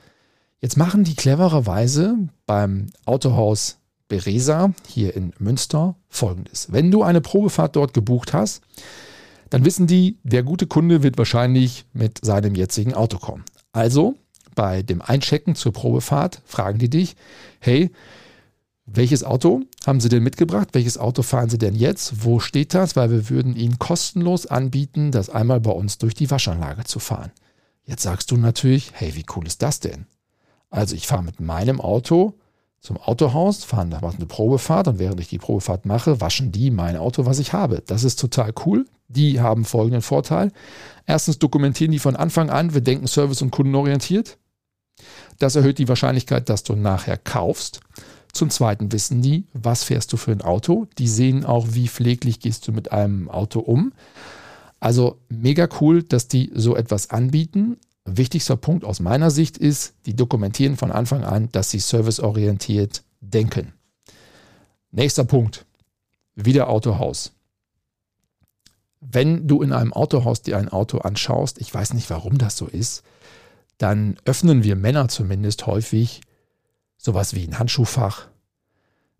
Jetzt 0.61 0.77
machen 0.77 1.05
die 1.05 1.15
clevererweise 1.15 2.17
beim 2.47 2.89
Autohaus 3.07 3.79
Beresa 4.09 4.73
hier 4.89 5.15
in 5.15 5.33
Münster 5.39 5.95
folgendes. 6.09 6.73
Wenn 6.73 6.91
du 6.91 7.05
eine 7.05 7.21
Probefahrt 7.21 7.77
dort 7.77 7.95
gebucht 7.95 8.33
hast, 8.33 8.63
dann 9.51 9.65
wissen 9.65 9.87
die, 9.87 10.19
der 10.25 10.43
gute 10.43 10.67
Kunde 10.67 11.03
wird 11.03 11.17
wahrscheinlich 11.17 11.85
mit 11.93 12.25
seinem 12.25 12.55
jetzigen 12.55 12.95
Auto 12.95 13.19
kommen. 13.19 13.45
Also 13.73 14.17
bei 14.55 14.83
dem 14.83 15.01
Einchecken 15.01 15.55
zur 15.55 15.73
Probefahrt 15.73 16.43
fragen 16.45 16.79
die 16.79 16.91
dich, 16.91 17.15
hey, 17.61 17.91
welches 18.87 19.23
Auto 19.23 19.63
haben 19.89 20.01
Sie 20.01 20.09
denn 20.09 20.23
mitgebracht? 20.23 20.69
Welches 20.73 20.99
Auto 20.99 21.23
fahren 21.23 21.49
Sie 21.49 21.59
denn 21.59 21.75
jetzt? 21.75 22.25
Wo 22.25 22.39
steht 22.39 22.75
das? 22.75 22.95
Weil 22.95 23.11
wir 23.11 23.31
würden 23.31 23.57
Ihnen 23.57 23.79
kostenlos 23.79 24.47
anbieten, 24.47 25.11
das 25.11 25.31
einmal 25.31 25.61
bei 25.61 25.71
uns 25.71 25.99
durch 25.99 26.15
die 26.15 26.31
Waschanlage 26.31 26.85
zu 26.85 26.99
fahren. 26.99 27.33
Jetzt 27.85 28.03
sagst 28.03 28.31
du 28.31 28.37
natürlich, 28.37 28.93
hey, 28.93 29.15
wie 29.15 29.25
cool 29.35 29.47
ist 29.47 29.63
das 29.63 29.81
denn? 29.81 30.07
Also 30.71 30.95
ich 30.95 31.07
fahre 31.07 31.23
mit 31.23 31.41
meinem 31.41 31.81
Auto 31.81 32.35
zum 32.81 32.99
Autohaus, 32.99 33.65
fahren 33.65 33.91
da 33.91 33.99
eine 33.99 34.27
Probefahrt 34.27 34.89
und 34.89 34.99
während 34.99 35.21
ich 35.21 35.29
die 35.29 35.39
Probefahrt 35.39 35.87
mache, 35.87 36.21
waschen 36.21 36.53
die 36.53 36.71
mein 36.71 36.97
Auto, 36.97 37.27
was 37.27 37.39
ich 37.39 37.53
habe. 37.53 37.83
Das 37.87 38.05
ist 38.05 38.21
total 38.21 38.53
cool. 38.67 38.87
Die 39.09 39.41
haben 39.41 39.65
folgenden 39.65 40.03
Vorteil. 40.03 40.53
Erstens 41.07 41.39
dokumentieren 41.39 41.93
die 41.93 41.99
von 41.99 42.15
Anfang 42.15 42.51
an, 42.51 42.75
wir 42.75 42.83
denken 42.83 43.07
service- 43.07 43.43
und 43.43 43.51
kundenorientiert. 43.51 44.37
Das 45.39 45.57
erhöht 45.57 45.79
die 45.79 45.89
Wahrscheinlichkeit, 45.89 46.49
dass 46.51 46.63
du 46.63 46.77
nachher 46.77 47.17
kaufst. 47.17 47.81
Zum 48.33 48.51
Zweiten 48.51 48.93
wissen 48.93 49.23
die, 49.23 49.47
was 49.53 49.85
fährst 49.85 50.13
du 50.13 50.17
für 50.17 50.33
ein 50.33 50.43
Auto. 50.43 50.87
Die 50.99 51.09
sehen 51.09 51.45
auch, 51.45 51.69
wie 51.71 51.89
pfleglich 51.89 52.41
gehst 52.41 52.69
du 52.69 52.73
mit 52.73 52.93
einem 52.93 53.29
Auto 53.29 53.61
um. 53.61 53.93
Also 54.81 55.19
mega 55.29 55.69
cool, 55.81 56.03
dass 56.03 56.29
die 56.29 56.51
so 56.55 56.77
etwas 56.77 57.11
anbieten. 57.11 57.79
Wichtigster 58.05 58.57
Punkt 58.57 58.85
aus 58.85 59.01
meiner 59.01 59.31
Sicht 59.31 59.59
ist, 59.59 59.95
die 60.07 60.15
dokumentieren 60.15 60.77
von 60.77 60.93
Anfang 60.93 61.25
an, 61.25 61.49
dass 61.53 61.71
sie 61.71 61.81
serviceorientiert 61.81 63.03
denken. 63.21 63.73
Nächster 64.91 65.25
Punkt. 65.25 65.67
Wieder 66.35 66.69
Autohaus. 66.71 67.33
Wenn 69.01 69.47
du 69.47 69.63
in 69.63 69.73
einem 69.73 69.93
Autohaus 69.93 70.43
dir 70.43 70.59
ein 70.59 70.69
Auto 70.69 70.99
anschaust, 70.99 71.61
ich 71.61 71.73
weiß 71.73 71.95
nicht, 71.95 72.09
warum 72.11 72.39
das 72.39 72.57
so 72.57 72.67
ist, 72.67 73.03
dann 73.79 74.17
öffnen 74.25 74.65
wir 74.65 74.77
Männer 74.77 75.09
zumindest 75.09 75.67
häufig 75.67 76.21
sowas 76.99 77.35
wie 77.35 77.47
ein 77.47 77.59
Handschuhfach. 77.59 78.29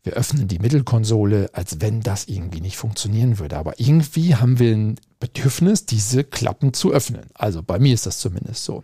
Wir 0.03 0.13
öffnen 0.13 0.49
die 0.49 0.59
Mittelkonsole, 0.59 1.51
als 1.53 1.81
wenn 1.81 2.01
das 2.01 2.27
irgendwie 2.27 2.61
nicht 2.61 2.77
funktionieren 2.77 3.39
würde. 3.39 3.57
Aber 3.57 3.81
irgendwie 3.81 4.37
haben 4.37 4.59
wir 4.59 4.75
ein 4.75 5.01
Bedürfnis, 5.21 5.87
diese 5.87 6.25
Klappen 6.25 6.73
zu 6.73 6.93
öffnen. 6.93 7.27
Also 7.35 7.63
bei 7.63 7.79
mir 7.79 7.95
ist 7.95 8.07
das 8.07 8.19
zumindest 8.19 8.65
so. 8.65 8.83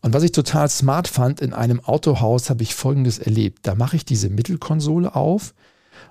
Und 0.00 0.14
was 0.14 0.22
ich 0.22 0.32
total 0.32 0.68
smart 0.68 1.06
fand, 1.08 1.40
in 1.40 1.52
einem 1.52 1.80
Autohaus 1.80 2.50
habe 2.50 2.62
ich 2.62 2.74
Folgendes 2.74 3.18
erlebt. 3.18 3.66
Da 3.66 3.74
mache 3.74 3.96
ich 3.96 4.04
diese 4.04 4.30
Mittelkonsole 4.30 5.14
auf 5.14 5.54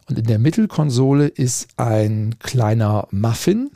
und 0.07 0.17
in 0.17 0.25
der 0.25 0.39
Mittelkonsole 0.39 1.27
ist 1.27 1.67
ein 1.77 2.35
kleiner 2.39 3.07
Muffin 3.11 3.71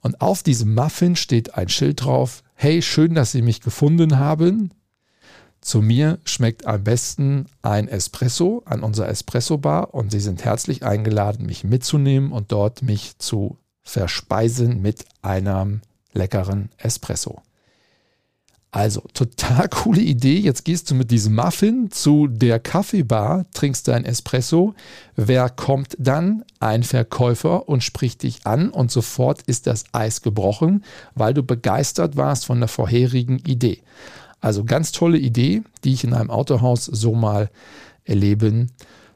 und 0.00 0.20
auf 0.20 0.42
diesem 0.42 0.74
Muffin 0.74 1.16
steht 1.16 1.54
ein 1.54 1.68
Schild 1.68 2.04
drauf, 2.04 2.42
hey, 2.54 2.82
schön, 2.82 3.14
dass 3.14 3.32
Sie 3.32 3.42
mich 3.42 3.60
gefunden 3.60 4.18
haben. 4.18 4.70
Zu 5.66 5.82
mir 5.82 6.20
schmeckt 6.22 6.64
am 6.64 6.84
besten 6.84 7.46
ein 7.60 7.88
Espresso 7.88 8.62
an 8.66 8.84
unserer 8.84 9.08
Espresso-Bar 9.08 9.94
und 9.94 10.12
Sie 10.12 10.20
sind 10.20 10.44
herzlich 10.44 10.84
eingeladen, 10.84 11.44
mich 11.44 11.64
mitzunehmen 11.64 12.30
und 12.30 12.52
dort 12.52 12.82
mich 12.82 13.18
zu 13.18 13.58
verspeisen 13.82 14.80
mit 14.80 15.04
einem 15.22 15.80
leckeren 16.12 16.70
Espresso. 16.78 17.42
Also, 18.70 19.02
total 19.12 19.68
coole 19.68 20.02
Idee. 20.02 20.38
Jetzt 20.38 20.64
gehst 20.64 20.88
du 20.88 20.94
mit 20.94 21.10
diesem 21.10 21.34
Muffin 21.34 21.90
zu 21.90 22.28
der 22.28 22.60
Kaffeebar, 22.60 23.46
trinkst 23.52 23.88
dein 23.88 24.04
Espresso. 24.04 24.74
Wer 25.16 25.50
kommt 25.50 25.96
dann? 25.98 26.44
Ein 26.60 26.84
Verkäufer 26.84 27.68
und 27.68 27.82
spricht 27.82 28.22
dich 28.22 28.46
an 28.46 28.70
und 28.70 28.92
sofort 28.92 29.42
ist 29.42 29.66
das 29.66 29.82
Eis 29.90 30.22
gebrochen, 30.22 30.84
weil 31.16 31.34
du 31.34 31.42
begeistert 31.42 32.16
warst 32.16 32.46
von 32.46 32.60
der 32.60 32.68
vorherigen 32.68 33.40
Idee. 33.40 33.82
Also 34.40 34.64
ganz 34.64 34.92
tolle 34.92 35.18
Idee, 35.18 35.62
die 35.84 35.92
ich 35.92 36.04
in 36.04 36.14
einem 36.14 36.30
Autohaus 36.30 36.84
so 36.84 37.14
mal 37.14 37.50
erleben 38.04 38.72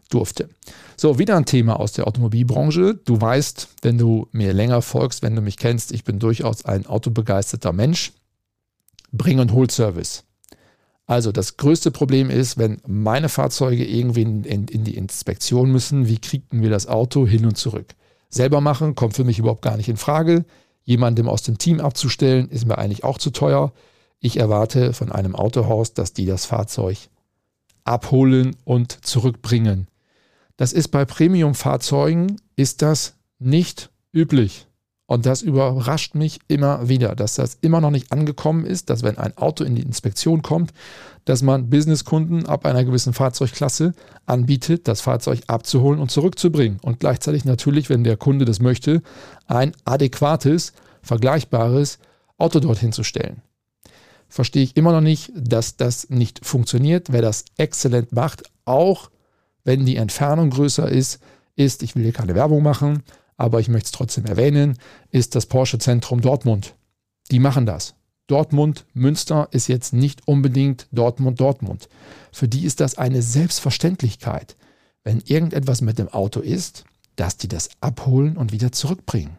durfte. 0.08 0.48
So, 0.96 1.18
wieder 1.18 1.36
ein 1.36 1.46
Thema 1.46 1.78
aus 1.78 1.92
der 1.92 2.06
Automobilbranche. 2.06 2.98
Du 3.04 3.20
weißt, 3.20 3.68
wenn 3.82 3.96
du 3.96 4.28
mir 4.32 4.52
länger 4.52 4.82
folgst, 4.82 5.22
wenn 5.22 5.36
du 5.36 5.42
mich 5.42 5.56
kennst, 5.56 5.92
ich 5.92 6.04
bin 6.04 6.18
durchaus 6.18 6.64
ein 6.64 6.86
autobegeisterter 6.86 7.72
Mensch. 7.72 8.12
Bring- 9.12 9.40
und 9.40 9.52
Hol-Service. 9.52 10.24
Also 11.06 11.32
das 11.32 11.56
größte 11.56 11.90
Problem 11.90 12.30
ist, 12.30 12.56
wenn 12.56 12.80
meine 12.86 13.28
Fahrzeuge 13.28 13.84
irgendwie 13.84 14.22
in, 14.22 14.44
in, 14.44 14.68
in, 14.68 14.84
die 14.84 14.96
Inspektion 14.96 15.72
müssen, 15.72 16.06
wie 16.06 16.18
kriegen 16.18 16.62
wir 16.62 16.70
das 16.70 16.86
Auto 16.86 17.26
hin 17.26 17.46
und 17.46 17.56
zurück? 17.56 17.94
Selber 18.28 18.60
machen 18.60 18.94
kommt 18.94 19.14
für 19.14 19.24
mich 19.24 19.40
überhaupt 19.40 19.62
gar 19.62 19.76
nicht 19.76 19.88
in 19.88 19.96
Frage. 19.96 20.44
Jemandem 20.84 21.28
aus 21.28 21.42
dem 21.42 21.58
Team 21.58 21.80
abzustellen, 21.80 22.48
ist 22.48 22.64
mir 22.64 22.78
eigentlich 22.78 23.02
auch 23.02 23.18
zu 23.18 23.30
teuer. 23.30 23.72
Ich 24.20 24.36
erwarte 24.36 24.92
von 24.92 25.10
einem 25.10 25.34
Autohaus, 25.34 25.94
dass 25.94 26.12
die 26.12 26.26
das 26.26 26.44
Fahrzeug 26.44 26.98
abholen 27.84 28.54
und 28.64 29.04
zurückbringen. 29.04 29.88
Das 30.58 30.72
ist 30.74 30.88
bei 30.88 31.06
Premium-Fahrzeugen 31.06 32.36
ist 32.54 32.82
das 32.82 33.14
nicht 33.38 33.90
üblich. 34.12 34.66
Und 35.06 35.26
das 35.26 35.42
überrascht 35.42 36.14
mich 36.14 36.38
immer 36.46 36.88
wieder, 36.88 37.16
dass 37.16 37.34
das 37.34 37.58
immer 37.62 37.80
noch 37.80 37.90
nicht 37.90 38.12
angekommen 38.12 38.64
ist, 38.64 38.90
dass 38.90 39.02
wenn 39.02 39.18
ein 39.18 39.36
Auto 39.36 39.64
in 39.64 39.74
die 39.74 39.82
Inspektion 39.82 40.42
kommt, 40.42 40.72
dass 41.24 41.42
man 41.42 41.68
Businesskunden 41.68 42.46
ab 42.46 42.64
einer 42.64 42.84
gewissen 42.84 43.12
Fahrzeugklasse 43.12 43.94
anbietet, 44.26 44.86
das 44.86 45.00
Fahrzeug 45.00 45.40
abzuholen 45.48 45.98
und 45.98 46.12
zurückzubringen. 46.12 46.78
Und 46.80 47.00
gleichzeitig 47.00 47.44
natürlich, 47.44 47.88
wenn 47.88 48.04
der 48.04 48.16
Kunde 48.16 48.44
das 48.44 48.60
möchte, 48.60 49.02
ein 49.48 49.72
adäquates, 49.84 50.74
vergleichbares 51.02 51.98
Auto 52.38 52.60
dorthin 52.60 52.92
zu 52.92 53.02
stellen. 53.02 53.42
Verstehe 54.30 54.62
ich 54.62 54.76
immer 54.76 54.92
noch 54.92 55.00
nicht, 55.00 55.32
dass 55.34 55.76
das 55.76 56.08
nicht 56.08 56.46
funktioniert. 56.46 57.12
Wer 57.12 57.20
das 57.20 57.44
exzellent 57.58 58.12
macht, 58.12 58.44
auch 58.64 59.10
wenn 59.64 59.84
die 59.84 59.96
Entfernung 59.96 60.50
größer 60.50 60.88
ist, 60.88 61.18
ist, 61.56 61.82
ich 61.82 61.96
will 61.96 62.04
hier 62.04 62.12
keine 62.12 62.36
Werbung 62.36 62.62
machen, 62.62 63.02
aber 63.36 63.58
ich 63.58 63.68
möchte 63.68 63.86
es 63.86 63.92
trotzdem 63.92 64.26
erwähnen, 64.26 64.78
ist 65.10 65.34
das 65.34 65.46
Porsche 65.46 65.78
Zentrum 65.78 66.20
Dortmund. 66.20 66.76
Die 67.30 67.40
machen 67.40 67.66
das. 67.66 67.94
Dortmund, 68.28 68.86
Münster 68.94 69.48
ist 69.50 69.66
jetzt 69.66 69.92
nicht 69.92 70.28
unbedingt 70.28 70.86
Dortmund, 70.92 71.40
Dortmund. 71.40 71.88
Für 72.30 72.46
die 72.46 72.64
ist 72.64 72.78
das 72.78 72.96
eine 72.96 73.22
Selbstverständlichkeit, 73.22 74.56
wenn 75.02 75.20
irgendetwas 75.26 75.80
mit 75.80 75.98
dem 75.98 76.08
Auto 76.08 76.38
ist, 76.38 76.84
dass 77.16 77.36
die 77.36 77.48
das 77.48 77.70
abholen 77.80 78.36
und 78.36 78.52
wieder 78.52 78.70
zurückbringen. 78.70 79.36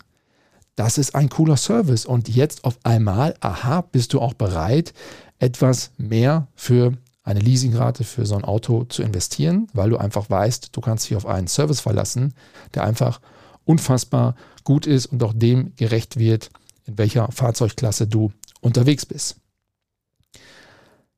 Das 0.76 0.98
ist 0.98 1.16
ein 1.16 1.30
cooler 1.30 1.58
Service. 1.58 2.06
Und 2.06 2.30
jetzt 2.30 2.64
auf 2.64 2.78
einmal, 2.84 3.36
aha, 3.40 3.82
bist 3.82 4.14
du 4.14 4.22
auch 4.22 4.34
bereit, 4.34 4.94
etwas 5.40 5.92
mehr 5.98 6.48
für 6.56 6.94
eine 7.24 7.40
Leasingrate 7.40 8.04
für 8.04 8.26
so 8.26 8.36
ein 8.36 8.44
Auto 8.44 8.86
zu 8.86 9.04
investieren, 9.04 9.68
weil 9.74 9.90
du 9.90 9.98
einfach 9.98 10.30
weißt, 10.30 10.76
du 10.76 10.82
kannst 10.82 11.10
dich 11.10 11.16
auf 11.16 11.26
einen 11.26 11.48
Service 11.48 11.82
verlassen, 11.82 12.34
der 12.74 12.84
einfach 12.84 13.22
unfassbar 13.66 14.36
gut 14.64 14.88
ist 14.88 15.06
und 15.08 15.22
auch 15.24 15.34
dem 15.34 15.76
gerecht 15.76 16.18
wird, 16.18 16.50
in 16.86 16.98
welcher 16.98 17.32
Fahrzeugklasse 17.32 18.08
du 18.08 18.32
unterwegs 18.62 19.06
bist. 19.06 19.38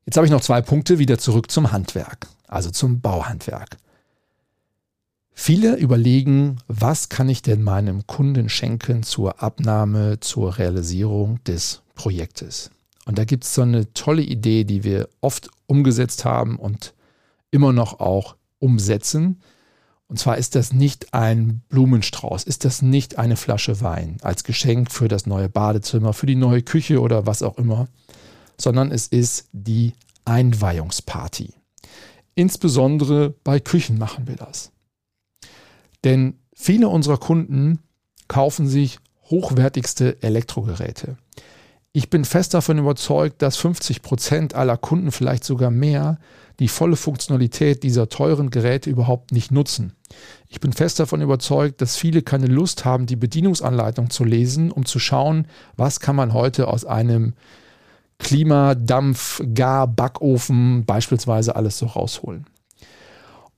Jetzt 0.04 0.16
habe 0.16 0.26
ich 0.26 0.32
noch 0.32 0.42
zwei 0.42 0.60
Punkte 0.60 0.98
wieder 0.98 1.18
zurück 1.18 1.50
zum 1.50 1.72
Handwerk, 1.72 2.26
also 2.46 2.70
zum 2.70 3.00
Bauhandwerk. 3.00 3.78
Viele 5.36 5.76
überlegen, 5.76 6.58
was 6.68 7.08
kann 7.08 7.28
ich 7.28 7.42
denn 7.42 7.62
meinem 7.62 8.06
Kunden 8.06 8.48
schenken 8.48 9.02
zur 9.02 9.42
Abnahme, 9.42 10.20
zur 10.20 10.58
Realisierung 10.58 11.42
des 11.44 11.82
Projektes. 11.96 12.70
Und 13.04 13.18
da 13.18 13.24
gibt 13.24 13.44
es 13.44 13.54
so 13.54 13.62
eine 13.62 13.92
tolle 13.92 14.22
Idee, 14.22 14.64
die 14.64 14.84
wir 14.84 15.08
oft 15.20 15.50
umgesetzt 15.66 16.24
haben 16.24 16.56
und 16.56 16.94
immer 17.50 17.72
noch 17.72 18.00
auch 18.00 18.36
umsetzen. 18.60 19.40
Und 20.06 20.18
zwar 20.18 20.38
ist 20.38 20.54
das 20.54 20.72
nicht 20.72 21.12
ein 21.12 21.62
Blumenstrauß, 21.68 22.44
ist 22.44 22.64
das 22.64 22.80
nicht 22.80 23.18
eine 23.18 23.36
Flasche 23.36 23.80
Wein 23.80 24.18
als 24.22 24.44
Geschenk 24.44 24.92
für 24.92 25.08
das 25.08 25.26
neue 25.26 25.48
Badezimmer, 25.48 26.12
für 26.12 26.26
die 26.26 26.36
neue 26.36 26.62
Küche 26.62 27.00
oder 27.00 27.26
was 27.26 27.42
auch 27.42 27.58
immer, 27.58 27.88
sondern 28.56 28.92
es 28.92 29.08
ist 29.08 29.48
die 29.52 29.94
Einweihungsparty. 30.24 31.54
Insbesondere 32.36 33.34
bei 33.44 33.60
Küchen 33.60 33.98
machen 33.98 34.26
wir 34.28 34.36
das. 34.36 34.70
Denn 36.04 36.38
viele 36.54 36.88
unserer 36.88 37.16
Kunden 37.16 37.80
kaufen 38.28 38.68
sich 38.68 38.98
hochwertigste 39.30 40.22
Elektrogeräte. 40.22 41.16
Ich 41.96 42.10
bin 42.10 42.24
fest 42.24 42.54
davon 42.54 42.78
überzeugt, 42.78 43.40
dass 43.40 43.56
50 43.56 44.02
Prozent 44.02 44.54
aller 44.54 44.76
Kunden, 44.76 45.12
vielleicht 45.12 45.44
sogar 45.44 45.70
mehr, 45.70 46.18
die 46.58 46.68
volle 46.68 46.96
Funktionalität 46.96 47.82
dieser 47.82 48.08
teuren 48.08 48.50
Geräte 48.50 48.90
überhaupt 48.90 49.32
nicht 49.32 49.52
nutzen. 49.52 49.92
Ich 50.48 50.60
bin 50.60 50.72
fest 50.72 50.98
davon 50.98 51.20
überzeugt, 51.20 51.80
dass 51.80 51.96
viele 51.96 52.22
keine 52.22 52.46
Lust 52.46 52.84
haben, 52.84 53.06
die 53.06 53.16
Bedienungsanleitung 53.16 54.10
zu 54.10 54.24
lesen, 54.24 54.72
um 54.72 54.84
zu 54.84 54.98
schauen, 54.98 55.46
was 55.76 56.00
kann 56.00 56.16
man 56.16 56.32
heute 56.32 56.68
aus 56.68 56.84
einem 56.84 57.34
Klimadampf, 58.18 59.42
Gar, 59.54 59.86
Backofen 59.86 60.84
beispielsweise 60.84 61.56
alles 61.56 61.78
so 61.78 61.86
rausholen. 61.86 62.46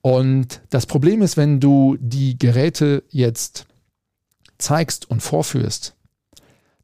Und 0.06 0.60
das 0.70 0.86
Problem 0.86 1.20
ist, 1.20 1.36
wenn 1.36 1.58
du 1.58 1.96
die 1.98 2.38
Geräte 2.38 3.02
jetzt 3.08 3.66
zeigst 4.56 5.10
und 5.10 5.20
vorführst, 5.20 5.96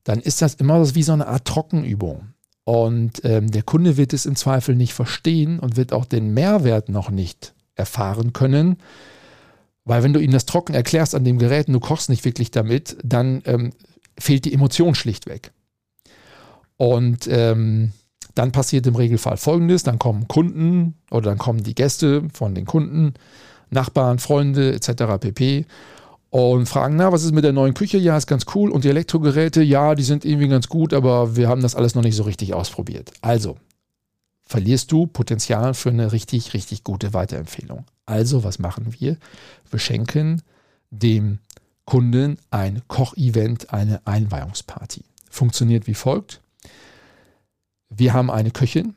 dann 0.03 0.19
ist 0.19 0.43
das 0.43 0.55
immer 0.55 0.93
wie 0.97 1.05
so 1.05 1.13
eine 1.13 1.29
Art 1.29 1.45
Trockenübung. 1.45 2.35
Und 2.65 3.25
ähm, 3.25 3.49
der 3.49 3.63
Kunde 3.63 3.97
wird 3.97 4.13
es 4.13 4.27
im 4.27 4.35
Zweifel 4.35 4.75
nicht 4.75 4.93
verstehen 4.93 5.61
und 5.61 5.77
wird 5.77 5.93
auch 5.93 6.05
den 6.05 6.35
Mehrwert 6.35 6.89
noch 6.89 7.11
nicht 7.11 7.55
erfahren 7.77 8.33
können. 8.33 8.79
Weil 9.85 10.03
wenn 10.03 10.13
du 10.13 10.19
ihm 10.19 10.33
das 10.33 10.45
trocken 10.45 10.75
erklärst 10.75 11.15
an 11.15 11.23
dem 11.23 11.39
Gerät 11.39 11.69
und 11.69 11.75
du 11.75 11.81
kochst 11.81 12.11
nicht 12.11 12.25
wirklich 12.25 12.51
damit, 12.51 12.97
dann 13.05 13.43
ähm, 13.45 13.73
fehlt 14.19 14.47
die 14.47 14.53
Emotion 14.53 14.97
schlichtweg. 14.97 15.53
Und 16.77 17.29
ähm, 17.31 17.93
dann 18.35 18.53
passiert 18.53 18.87
im 18.87 18.97
Regelfall 18.97 19.37
Folgendes, 19.37 19.83
dann 19.83 19.99
kommen 19.99 20.29
Kunden 20.29 20.95
oder 21.11 21.31
dann 21.31 21.39
kommen 21.39 21.63
die 21.63 21.75
Gäste 21.75 22.23
von 22.33 22.55
den 22.55 22.67
Kunden, 22.67 23.15
Nachbarn, 23.71 24.19
Freunde 24.19 24.75
etc. 24.75 25.19
pp 25.21 25.67
und 26.33 26.67
fragen, 26.67 26.97
na, 26.97 27.13
was 27.13 27.25
ist 27.25 27.35
mit 27.35 27.45
der 27.45 27.53
neuen 27.53 27.75
Küche? 27.75 27.99
Ja, 27.99 28.17
ist 28.17 28.27
ganz 28.27 28.47
cool. 28.55 28.71
Und 28.71 28.85
die 28.85 28.89
Elektrogeräte, 28.89 29.63
ja, 29.63 29.95
die 29.95 30.03
sind 30.03 30.25
irgendwie 30.25 30.49
ganz 30.49 30.69
gut, 30.69 30.95
aber 30.95 31.37
wir 31.37 31.49
haben 31.49 31.61
das 31.61 31.75
alles 31.75 31.95
noch 31.95 32.03
nicht 32.03 32.17
so 32.17 32.23
richtig 32.23 32.55
ausprobiert. 32.55 33.13
Also, 33.21 33.59
verlierst 34.43 34.91
du 34.93 35.07
Potenzial 35.07 35.75
für 35.75 35.91
eine 35.91 36.13
richtig, 36.13 36.55
richtig 36.55 36.85
gute 36.85 37.13
Weiterempfehlung. 37.13 37.85
Also, 38.07 38.45
was 38.45 38.59
machen 38.59 38.95
wir? 38.99 39.17
Wir 39.71 39.79
schenken 39.79 40.43
dem 40.91 41.39
Kunden 41.85 42.39
ein 42.51 42.83
Kochevent, 42.89 43.73
eine 43.73 44.01
Einweihungsparty. 44.07 45.05
Funktioniert 45.31 45.87
wie 45.87 45.95
folgt. 45.95 46.42
Wir 47.95 48.15
haben 48.15 48.31
eine 48.31 48.51
Köchin, 48.51 48.95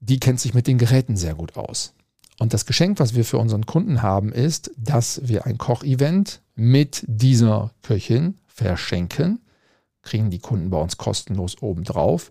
die 0.00 0.20
kennt 0.20 0.40
sich 0.40 0.54
mit 0.54 0.66
den 0.66 0.78
Geräten 0.78 1.16
sehr 1.16 1.34
gut 1.34 1.56
aus. 1.56 1.94
Und 2.38 2.54
das 2.54 2.66
Geschenk, 2.66 3.00
was 3.00 3.14
wir 3.14 3.24
für 3.24 3.38
unseren 3.38 3.66
Kunden 3.66 4.02
haben, 4.02 4.32
ist, 4.32 4.70
dass 4.76 5.26
wir 5.26 5.46
ein 5.46 5.58
Kochevent 5.58 6.40
mit 6.54 7.04
dieser 7.08 7.72
Köchin 7.82 8.36
verschenken. 8.46 9.40
Kriegen 10.02 10.30
die 10.30 10.38
Kunden 10.38 10.70
bei 10.70 10.80
uns 10.80 10.96
kostenlos 10.96 11.60
obendrauf 11.60 12.30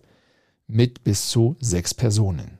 mit 0.66 1.04
bis 1.04 1.28
zu 1.28 1.56
sechs 1.60 1.92
Personen. 1.92 2.58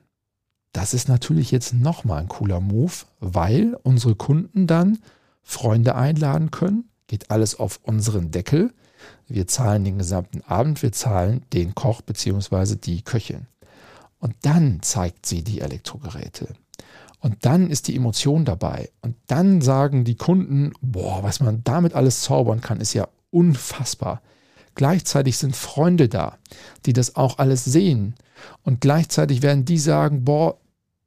Das 0.73 0.93
ist 0.93 1.09
natürlich 1.09 1.51
jetzt 1.51 1.73
nochmal 1.73 2.21
ein 2.21 2.29
cooler 2.29 2.61
Move, 2.61 2.93
weil 3.21 3.75
unsere 3.83 4.15
Kunden 4.15 4.67
dann 4.67 4.99
Freunde 5.43 5.95
einladen 5.95 6.51
können. 6.51 6.91
Geht 7.07 7.31
alles 7.31 7.59
auf 7.59 7.81
unseren 7.83 8.31
Deckel. 8.31 8.75
Wir 9.29 9.47
zahlen 9.47 9.85
den 9.85 9.99
gesamten 9.99 10.43
Abend, 10.43 10.83
wir 10.83 10.93
zahlen 10.93 11.43
den 11.53 11.75
Koch 11.75 12.01
bzw. 12.03 12.77
die 12.77 13.03
Köchin. 13.03 13.47
Und 14.19 14.35
dann 14.43 14.81
zeigt 14.83 15.27
sie 15.27 15.45
die 15.45 15.61
Elektrogeräte. 15.61 16.55
Und 17.21 17.45
dann 17.45 17.69
ist 17.69 17.89
die 17.89 17.97
Emotion 17.97 18.45
dabei. 18.45 18.91
Und 19.03 19.17
dann 19.27 19.61
sagen 19.61 20.05
die 20.05 20.17
Kunden, 20.17 20.73
boah, 20.81 21.23
was 21.23 21.41
man 21.41 21.63
damit 21.65 21.95
alles 21.95 22.23
zaubern 22.23 22.61
kann, 22.61 22.81
ist 22.81 22.95
ja 22.95 23.09
unfassbar. 23.31 24.23
Gleichzeitig 24.75 25.37
sind 25.37 25.57
Freunde 25.57 26.09
da, 26.09 26.39
die 26.87 26.93
das 26.93 27.17
auch 27.17 27.39
alles 27.39 27.65
sehen. 27.65 28.15
Und 28.63 28.81
gleichzeitig 28.81 29.43
werden 29.43 29.65
die 29.65 29.79
sagen, 29.79 30.25
boah, 30.25 30.57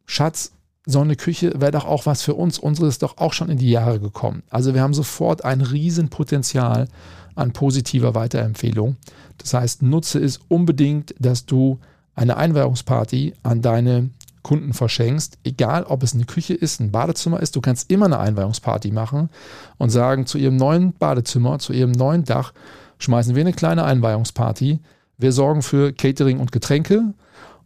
Schatz, 0.05 0.51
so 0.85 0.99
eine 0.99 1.15
Küche 1.15 1.53
wäre 1.59 1.71
doch 1.71 1.85
auch 1.85 2.05
was 2.05 2.23
für 2.23 2.33
uns. 2.33 2.57
Unsere 2.57 2.87
ist 2.87 3.03
doch 3.03 3.17
auch 3.17 3.33
schon 3.33 3.49
in 3.49 3.57
die 3.57 3.69
Jahre 3.69 3.99
gekommen. 3.99 4.43
Also 4.49 4.73
wir 4.73 4.81
haben 4.81 4.93
sofort 4.93 5.45
ein 5.45 5.61
Riesenpotenzial 5.61 6.87
an 7.35 7.53
positiver 7.53 8.15
Weiterempfehlung. 8.15 8.97
Das 9.37 9.53
heißt, 9.53 9.83
nutze 9.83 10.19
es 10.19 10.39
unbedingt, 10.47 11.13
dass 11.19 11.45
du 11.45 11.79
eine 12.15 12.37
Einweihungsparty 12.37 13.35
an 13.43 13.61
deine 13.61 14.09
Kunden 14.43 14.73
verschenkst, 14.73 15.37
egal 15.43 15.83
ob 15.83 16.03
es 16.03 16.13
eine 16.13 16.25
Küche 16.25 16.53
ist, 16.55 16.79
ein 16.79 16.91
Badezimmer 16.91 17.39
ist, 17.41 17.55
du 17.55 17.61
kannst 17.61 17.91
immer 17.91 18.05
eine 18.05 18.19
Einweihungsparty 18.19 18.91
machen 18.91 19.29
und 19.77 19.91
sagen, 19.91 20.25
zu 20.25 20.37
ihrem 20.37 20.55
neuen 20.55 20.93
Badezimmer, 20.93 21.59
zu 21.59 21.73
ihrem 21.73 21.91
neuen 21.91 22.23
Dach 22.23 22.53
schmeißen 22.97 23.35
wir 23.35 23.41
eine 23.41 23.53
kleine 23.53 23.83
Einweihungsparty. 23.83 24.79
Wir 25.17 25.31
sorgen 25.31 25.61
für 25.61 25.93
Catering 25.93 26.39
und 26.39 26.51
Getränke 26.51 27.13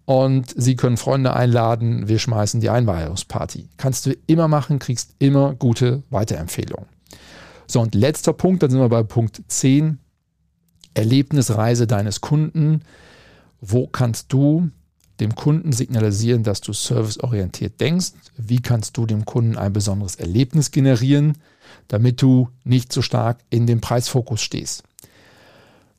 und 0.05 0.53
sie 0.55 0.75
können 0.75 0.97
Freunde 0.97 1.33
einladen. 1.33 2.07
Wir 2.07 2.19
schmeißen 2.19 2.61
die 2.61 2.69
Einweihungsparty. 2.69 3.69
Kannst 3.77 4.05
du 4.05 4.15
immer 4.27 4.47
machen, 4.47 4.79
kriegst 4.79 5.15
immer 5.19 5.55
gute 5.55 6.03
Weiterempfehlungen. 6.09 6.87
So, 7.67 7.81
und 7.81 7.95
letzter 7.95 8.33
Punkt, 8.33 8.61
dann 8.61 8.69
sind 8.69 8.79
wir 8.79 8.89
bei 8.89 9.03
Punkt 9.03 9.41
10. 9.47 9.99
Erlebnisreise 10.93 11.87
deines 11.87 12.21
Kunden. 12.21 12.81
Wo 13.59 13.87
kannst 13.87 14.31
du 14.31 14.69
dem 15.19 15.35
Kunden 15.35 15.71
signalisieren, 15.71 16.43
dass 16.43 16.61
du 16.61 16.73
serviceorientiert 16.73 17.79
denkst. 17.79 18.11
Wie 18.37 18.61
kannst 18.61 18.97
du 18.97 19.05
dem 19.05 19.25
Kunden 19.25 19.57
ein 19.57 19.73
besonderes 19.73 20.15
Erlebnis 20.15 20.71
generieren, 20.71 21.37
damit 21.87 22.21
du 22.21 22.49
nicht 22.63 22.91
so 22.91 23.01
stark 23.01 23.39
in 23.49 23.67
dem 23.67 23.81
Preisfokus 23.81 24.41
stehst. 24.41 24.83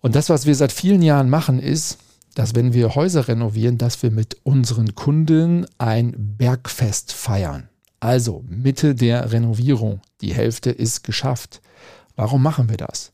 Und 0.01 0.15
das, 0.15 0.29
was 0.29 0.47
wir 0.47 0.55
seit 0.55 0.73
vielen 0.73 1.03
Jahren 1.03 1.31
machen, 1.31 1.59
ist, 1.59 1.99
dass 2.37 2.55
wenn 2.55 2.75
wir 2.75 2.95
Häuser 2.95 3.29
renovieren, 3.29 3.79
dass 3.79 4.03
wir 4.03 4.11
mit 4.11 4.37
unseren 4.43 4.95
Kunden 4.95 5.65
ein 5.79 6.15
Bergfest 6.37 7.15
feiern. 7.15 7.71
Also 7.99 8.45
Mitte 8.47 8.95
der 8.95 9.33
Renovierung, 9.33 10.03
die 10.21 10.35
Hälfte 10.35 10.71
ist 10.71 11.03
geschafft. 11.03 11.63
Warum 12.15 12.43
machen 12.43 12.69
wir 12.69 12.77
das? 12.77 13.13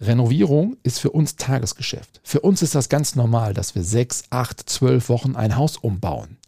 Renovierung 0.00 0.76
ist 0.82 0.98
für 0.98 1.10
uns 1.10 1.36
Tagesgeschäft. 1.36 2.20
Für 2.24 2.40
uns 2.40 2.60
ist 2.60 2.74
das 2.74 2.88
ganz 2.88 3.14
normal, 3.14 3.54
dass 3.54 3.76
wir 3.76 3.84
sechs, 3.84 4.24
acht, 4.30 4.68
zwölf 4.68 5.08
Wochen 5.08 5.36
ein 5.36 5.54
Haus 5.54 5.76
umbauen. 5.76 6.38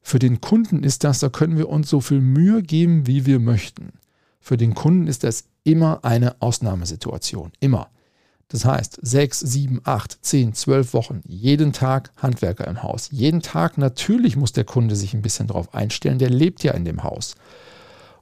Für 0.00 0.18
den 0.18 0.40
Kunden 0.40 0.82
ist 0.84 1.04
das, 1.04 1.18
da 1.18 1.28
können 1.28 1.58
wir 1.58 1.68
uns 1.68 1.90
so 1.90 2.00
viel 2.00 2.22
Mühe 2.22 2.62
geben, 2.62 3.06
wie 3.06 3.26
wir 3.26 3.40
möchten. 3.40 3.92
Für 4.40 4.56
den 4.56 4.74
Kunden 4.74 5.06
ist 5.06 5.22
das 5.22 5.44
immer 5.64 6.02
eine 6.02 6.40
Ausnahmesituation. 6.40 7.52
Immer. 7.60 7.90
Das 8.48 8.64
heißt, 8.64 8.98
sechs, 9.02 9.40
sieben, 9.40 9.80
acht, 9.84 10.18
zehn, 10.22 10.54
zwölf 10.54 10.94
Wochen, 10.94 11.20
jeden 11.26 11.72
Tag 11.72 12.10
Handwerker 12.16 12.66
im 12.66 12.82
Haus. 12.82 13.10
Jeden 13.12 13.42
Tag 13.42 13.76
natürlich 13.76 14.36
muss 14.36 14.52
der 14.52 14.64
Kunde 14.64 14.96
sich 14.96 15.12
ein 15.12 15.22
bisschen 15.22 15.48
darauf 15.48 15.74
einstellen, 15.74 16.18
der 16.18 16.30
lebt 16.30 16.64
ja 16.64 16.72
in 16.72 16.86
dem 16.86 17.02
Haus. 17.02 17.34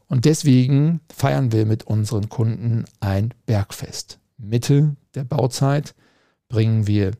Und 0.08 0.24
deswegen 0.24 1.00
feiern 1.14 1.52
wir 1.52 1.64
mit 1.64 1.84
unseren 1.84 2.28
Kunden 2.28 2.84
ein 3.00 3.34
Bergfest. 3.46 4.18
Mitte 4.36 4.96
der 5.14 5.24
Bauzeit 5.24 5.94
bringen 6.48 6.86
wir 6.86 7.12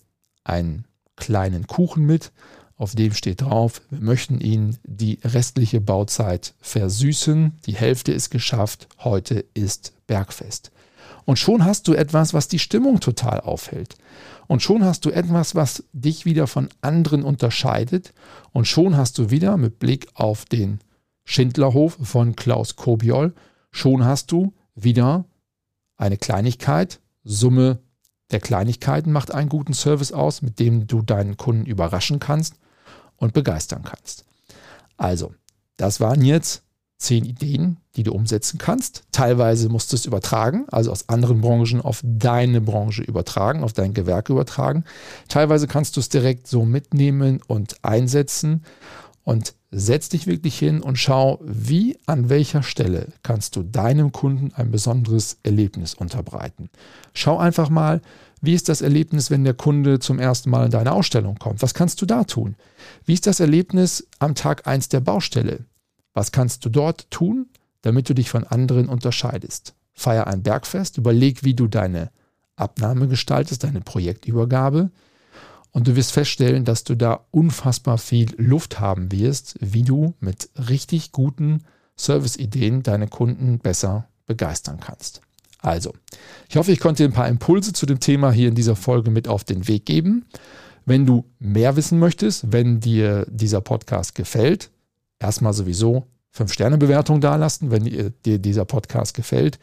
einen 0.44 0.84
kleinen 1.16 1.66
Kuchen 1.66 2.06
mit, 2.06 2.32
auf 2.76 2.94
dem 2.94 3.14
steht 3.14 3.40
drauf, 3.40 3.80
wir 3.88 4.00
möchten 4.00 4.40
Ihnen 4.40 4.76
die 4.84 5.18
restliche 5.24 5.80
Bauzeit 5.80 6.54
versüßen. 6.60 7.52
Die 7.64 7.74
Hälfte 7.74 8.12
ist 8.12 8.30
geschafft, 8.30 8.88
heute 8.98 9.46
ist 9.54 9.94
Bergfest. 10.06 10.70
Und 11.26 11.38
schon 11.38 11.64
hast 11.64 11.86
du 11.88 11.92
etwas, 11.92 12.32
was 12.32 12.48
die 12.48 12.58
Stimmung 12.58 13.00
total 13.00 13.40
aufhält. 13.40 13.96
Und 14.46 14.62
schon 14.62 14.84
hast 14.84 15.04
du 15.04 15.10
etwas, 15.10 15.54
was 15.54 15.84
dich 15.92 16.24
wieder 16.24 16.46
von 16.46 16.68
anderen 16.80 17.22
unterscheidet. 17.22 18.14
Und 18.52 18.66
schon 18.66 18.96
hast 18.96 19.18
du 19.18 19.30
wieder 19.30 19.58
mit 19.58 19.78
Blick 19.78 20.08
auf 20.14 20.46
den 20.46 20.78
Schindlerhof 21.24 21.98
von 22.00 22.36
Klaus 22.36 22.76
Kobiol, 22.76 23.34
schon 23.72 24.04
hast 24.04 24.30
du 24.32 24.54
wieder 24.74 25.24
eine 25.96 26.16
Kleinigkeit, 26.16 27.00
Summe 27.24 27.80
der 28.30 28.40
Kleinigkeiten 28.40 29.12
macht 29.12 29.32
einen 29.32 29.48
guten 29.48 29.72
Service 29.72 30.12
aus, 30.12 30.42
mit 30.42 30.58
dem 30.58 30.86
du 30.86 31.02
deinen 31.02 31.36
Kunden 31.36 31.66
überraschen 31.66 32.18
kannst 32.18 32.54
und 33.16 33.32
begeistern 33.32 33.84
kannst. 33.84 34.24
Also, 34.96 35.34
das 35.76 36.00
waren 36.00 36.22
jetzt 36.22 36.62
zehn 36.98 37.24
Ideen, 37.24 37.76
die 37.96 38.02
du 38.02 38.12
umsetzen 38.12 38.58
kannst. 38.58 39.04
Teilweise 39.12 39.68
musst 39.68 39.92
du 39.92 39.96
es 39.96 40.06
übertragen, 40.06 40.64
also 40.70 40.90
aus 40.90 41.08
anderen 41.08 41.40
Branchen 41.40 41.80
auf 41.80 42.00
deine 42.04 42.60
Branche 42.60 43.02
übertragen, 43.02 43.62
auf 43.62 43.72
dein 43.72 43.94
Gewerk 43.94 44.30
übertragen. 44.30 44.84
Teilweise 45.28 45.66
kannst 45.66 45.96
du 45.96 46.00
es 46.00 46.08
direkt 46.08 46.46
so 46.46 46.64
mitnehmen 46.64 47.40
und 47.46 47.84
einsetzen. 47.84 48.64
Und 49.24 49.54
setz 49.72 50.08
dich 50.08 50.28
wirklich 50.28 50.56
hin 50.56 50.80
und 50.80 50.98
schau, 50.98 51.40
wie 51.44 51.98
an 52.06 52.28
welcher 52.28 52.62
Stelle 52.62 53.08
kannst 53.24 53.56
du 53.56 53.64
deinem 53.64 54.12
Kunden 54.12 54.52
ein 54.54 54.70
besonderes 54.70 55.38
Erlebnis 55.42 55.94
unterbreiten. 55.94 56.70
Schau 57.12 57.36
einfach 57.36 57.68
mal, 57.68 58.00
wie 58.40 58.54
ist 58.54 58.68
das 58.68 58.82
Erlebnis, 58.82 59.30
wenn 59.30 59.42
der 59.42 59.54
Kunde 59.54 59.98
zum 59.98 60.20
ersten 60.20 60.50
Mal 60.50 60.66
in 60.66 60.70
deine 60.70 60.92
Ausstellung 60.92 61.36
kommt? 61.38 61.60
Was 61.60 61.74
kannst 61.74 62.00
du 62.00 62.06
da 62.06 62.24
tun? 62.24 62.54
Wie 63.04 63.14
ist 63.14 63.26
das 63.26 63.40
Erlebnis 63.40 64.06
am 64.20 64.34
Tag 64.36 64.66
1 64.66 64.90
der 64.90 65.00
Baustelle? 65.00 65.64
Was 66.16 66.32
kannst 66.32 66.64
du 66.64 66.70
dort 66.70 67.10
tun, 67.10 67.44
damit 67.82 68.08
du 68.08 68.14
dich 68.14 68.30
von 68.30 68.44
anderen 68.44 68.88
unterscheidest? 68.88 69.74
Feier 69.92 70.26
ein 70.26 70.42
Bergfest, 70.42 70.96
überleg, 70.96 71.44
wie 71.44 71.52
du 71.52 71.66
deine 71.66 72.10
Abnahme 72.56 73.06
gestaltest, 73.06 73.64
deine 73.64 73.82
Projektübergabe. 73.82 74.90
Und 75.72 75.88
du 75.88 75.94
wirst 75.94 76.12
feststellen, 76.12 76.64
dass 76.64 76.84
du 76.84 76.94
da 76.94 77.26
unfassbar 77.32 77.98
viel 77.98 78.32
Luft 78.38 78.80
haben 78.80 79.12
wirst, 79.12 79.56
wie 79.60 79.82
du 79.82 80.14
mit 80.18 80.48
richtig 80.56 81.12
guten 81.12 81.64
Serviceideen 81.96 82.82
deine 82.82 83.08
Kunden 83.08 83.58
besser 83.58 84.08
begeistern 84.24 84.80
kannst. 84.80 85.20
Also, 85.58 85.92
ich 86.48 86.56
hoffe, 86.56 86.72
ich 86.72 86.80
konnte 86.80 87.02
dir 87.02 87.10
ein 87.10 87.14
paar 87.14 87.28
Impulse 87.28 87.74
zu 87.74 87.84
dem 87.84 88.00
Thema 88.00 88.32
hier 88.32 88.48
in 88.48 88.54
dieser 88.54 88.76
Folge 88.76 89.10
mit 89.10 89.28
auf 89.28 89.44
den 89.44 89.68
Weg 89.68 89.84
geben. 89.84 90.24
Wenn 90.86 91.04
du 91.04 91.26
mehr 91.40 91.76
wissen 91.76 91.98
möchtest, 91.98 92.52
wenn 92.52 92.80
dir 92.80 93.26
dieser 93.28 93.60
Podcast 93.60 94.14
gefällt, 94.14 94.70
erstmal 95.18 95.52
sowieso 95.52 96.06
5-Sterne-Bewertung 96.36 97.20
dalassen, 97.20 97.70
wenn 97.70 97.84
dir 98.24 98.38
dieser 98.38 98.64
Podcast 98.66 99.14
gefällt. 99.14 99.58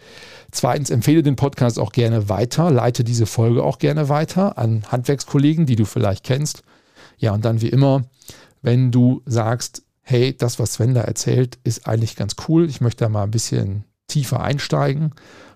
Zweitens, 0.51 0.89
empfehle 0.89 1.21
den 1.21 1.35
Podcast 1.35 1.77
auch 1.77 1.91
gerne 1.91 2.29
weiter, 2.29 2.71
leite 2.71 3.03
diese 3.03 3.27
Folge 3.27 3.63
auch 3.63 3.77
gerne 3.77 4.09
weiter 4.09 4.57
an 4.57 4.83
Handwerkskollegen, 4.91 5.65
die 5.65 5.75
du 5.75 5.85
vielleicht 5.85 6.23
kennst. 6.23 6.63
Ja, 7.17 7.33
und 7.33 7.45
dann 7.45 7.61
wie 7.61 7.69
immer, 7.69 8.05
wenn 8.61 8.91
du 8.91 9.21
sagst, 9.25 9.83
hey, 10.01 10.35
das, 10.35 10.57
was 10.57 10.73
Sven 10.73 10.95
da 10.95 11.01
erzählt, 11.01 11.59
ist 11.63 11.87
eigentlich 11.87 12.15
ganz 12.15 12.35
cool, 12.47 12.67
ich 12.67 12.81
möchte 12.81 13.05
da 13.05 13.09
mal 13.09 13.23
ein 13.23 13.31
bisschen 13.31 13.83
tiefer 14.07 14.41
einsteigen 14.41 15.13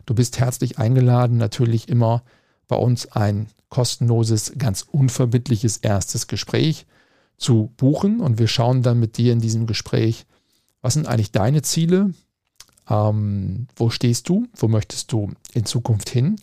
Du 0.07 0.15
bist 0.15 0.39
herzlich 0.39 0.79
eingeladen, 0.79 1.37
natürlich 1.37 1.89
immer 1.89 2.23
bei 2.67 2.77
uns 2.77 3.11
ein 3.11 3.47
kostenloses, 3.69 4.53
ganz 4.57 4.81
unverbindliches 4.81 5.77
erstes 5.77 6.27
Gespräch 6.27 6.87
zu 7.37 7.71
buchen 7.77 8.19
und 8.19 8.39
wir 8.39 8.47
schauen 8.47 8.83
dann 8.83 8.99
mit 8.99 9.17
dir 9.17 9.33
in 9.33 9.39
diesem 9.39 9.67
Gespräch, 9.67 10.25
was 10.81 10.93
sind 10.93 11.07
eigentlich 11.07 11.31
deine 11.31 11.61
Ziele, 11.61 12.11
ähm, 12.89 13.67
wo 13.75 13.89
stehst 13.89 14.29
du, 14.29 14.47
wo 14.55 14.67
möchtest 14.67 15.11
du 15.11 15.31
in 15.53 15.65
Zukunft 15.65 16.09
hin 16.09 16.37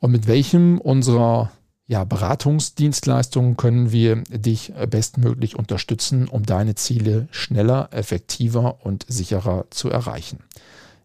und 0.00 0.10
mit 0.10 0.26
welchem 0.26 0.78
unserer 0.78 1.52
ja, 1.86 2.04
Beratungsdienstleistungen 2.04 3.56
können 3.56 3.90
wir 3.90 4.22
dich 4.28 4.72
bestmöglich 4.88 5.56
unterstützen, 5.56 6.28
um 6.28 6.46
deine 6.46 6.76
Ziele 6.76 7.26
schneller, 7.32 7.88
effektiver 7.90 8.86
und 8.86 9.04
sicherer 9.08 9.64
zu 9.70 9.90
erreichen. 9.90 10.38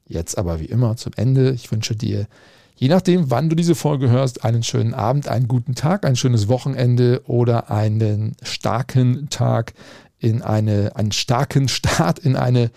Jetzt 0.07 0.37
aber 0.37 0.59
wie 0.59 0.65
immer 0.65 0.95
zum 0.95 1.13
Ende. 1.15 1.51
Ich 1.53 1.71
wünsche 1.71 1.95
dir, 1.95 2.27
je 2.75 2.89
nachdem, 2.89 3.31
wann 3.31 3.49
du 3.49 3.55
diese 3.55 3.75
Folge 3.75 4.09
hörst, 4.09 4.43
einen 4.43 4.63
schönen 4.63 4.93
Abend, 4.93 5.27
einen 5.27 5.47
guten 5.47 5.75
Tag, 5.75 6.05
ein 6.05 6.15
schönes 6.15 6.47
Wochenende 6.47 7.21
oder 7.25 7.71
einen 7.71 8.35
starken 8.43 9.29
Tag 9.29 9.73
in 10.19 10.41
eine, 10.41 10.95
einen 10.95 11.11
starken 11.11 11.67
Start 11.67 12.19
in 12.19 12.35
eine 12.35 12.71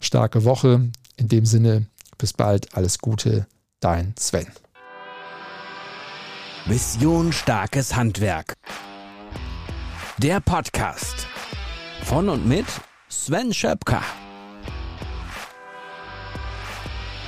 starke 0.00 0.44
Woche. 0.44 0.90
In 1.16 1.28
dem 1.28 1.46
Sinne, 1.46 1.86
bis 2.18 2.32
bald, 2.32 2.74
alles 2.74 2.98
Gute, 2.98 3.46
dein 3.80 4.14
Sven. 4.18 4.46
Mission 6.66 7.32
Starkes 7.32 7.94
Handwerk. 7.94 8.54
Der 10.18 10.40
Podcast 10.40 11.26
von 12.04 12.28
und 12.28 12.46
mit 12.46 12.66
Sven 13.08 13.52
Schöpker. 13.52 14.02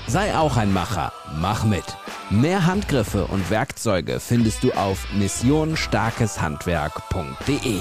Sei 0.06 0.36
auch 0.36 0.56
ein 0.56 0.72
Macher. 0.72 1.12
Mach 1.40 1.64
mit. 1.64 1.84
Mehr 2.30 2.64
Handgriffe 2.66 3.26
und 3.26 3.50
Werkzeuge 3.50 4.20
findest 4.20 4.62
du 4.62 4.70
auf 4.72 5.12
missionstarkeshandwerk.de. 5.14 7.80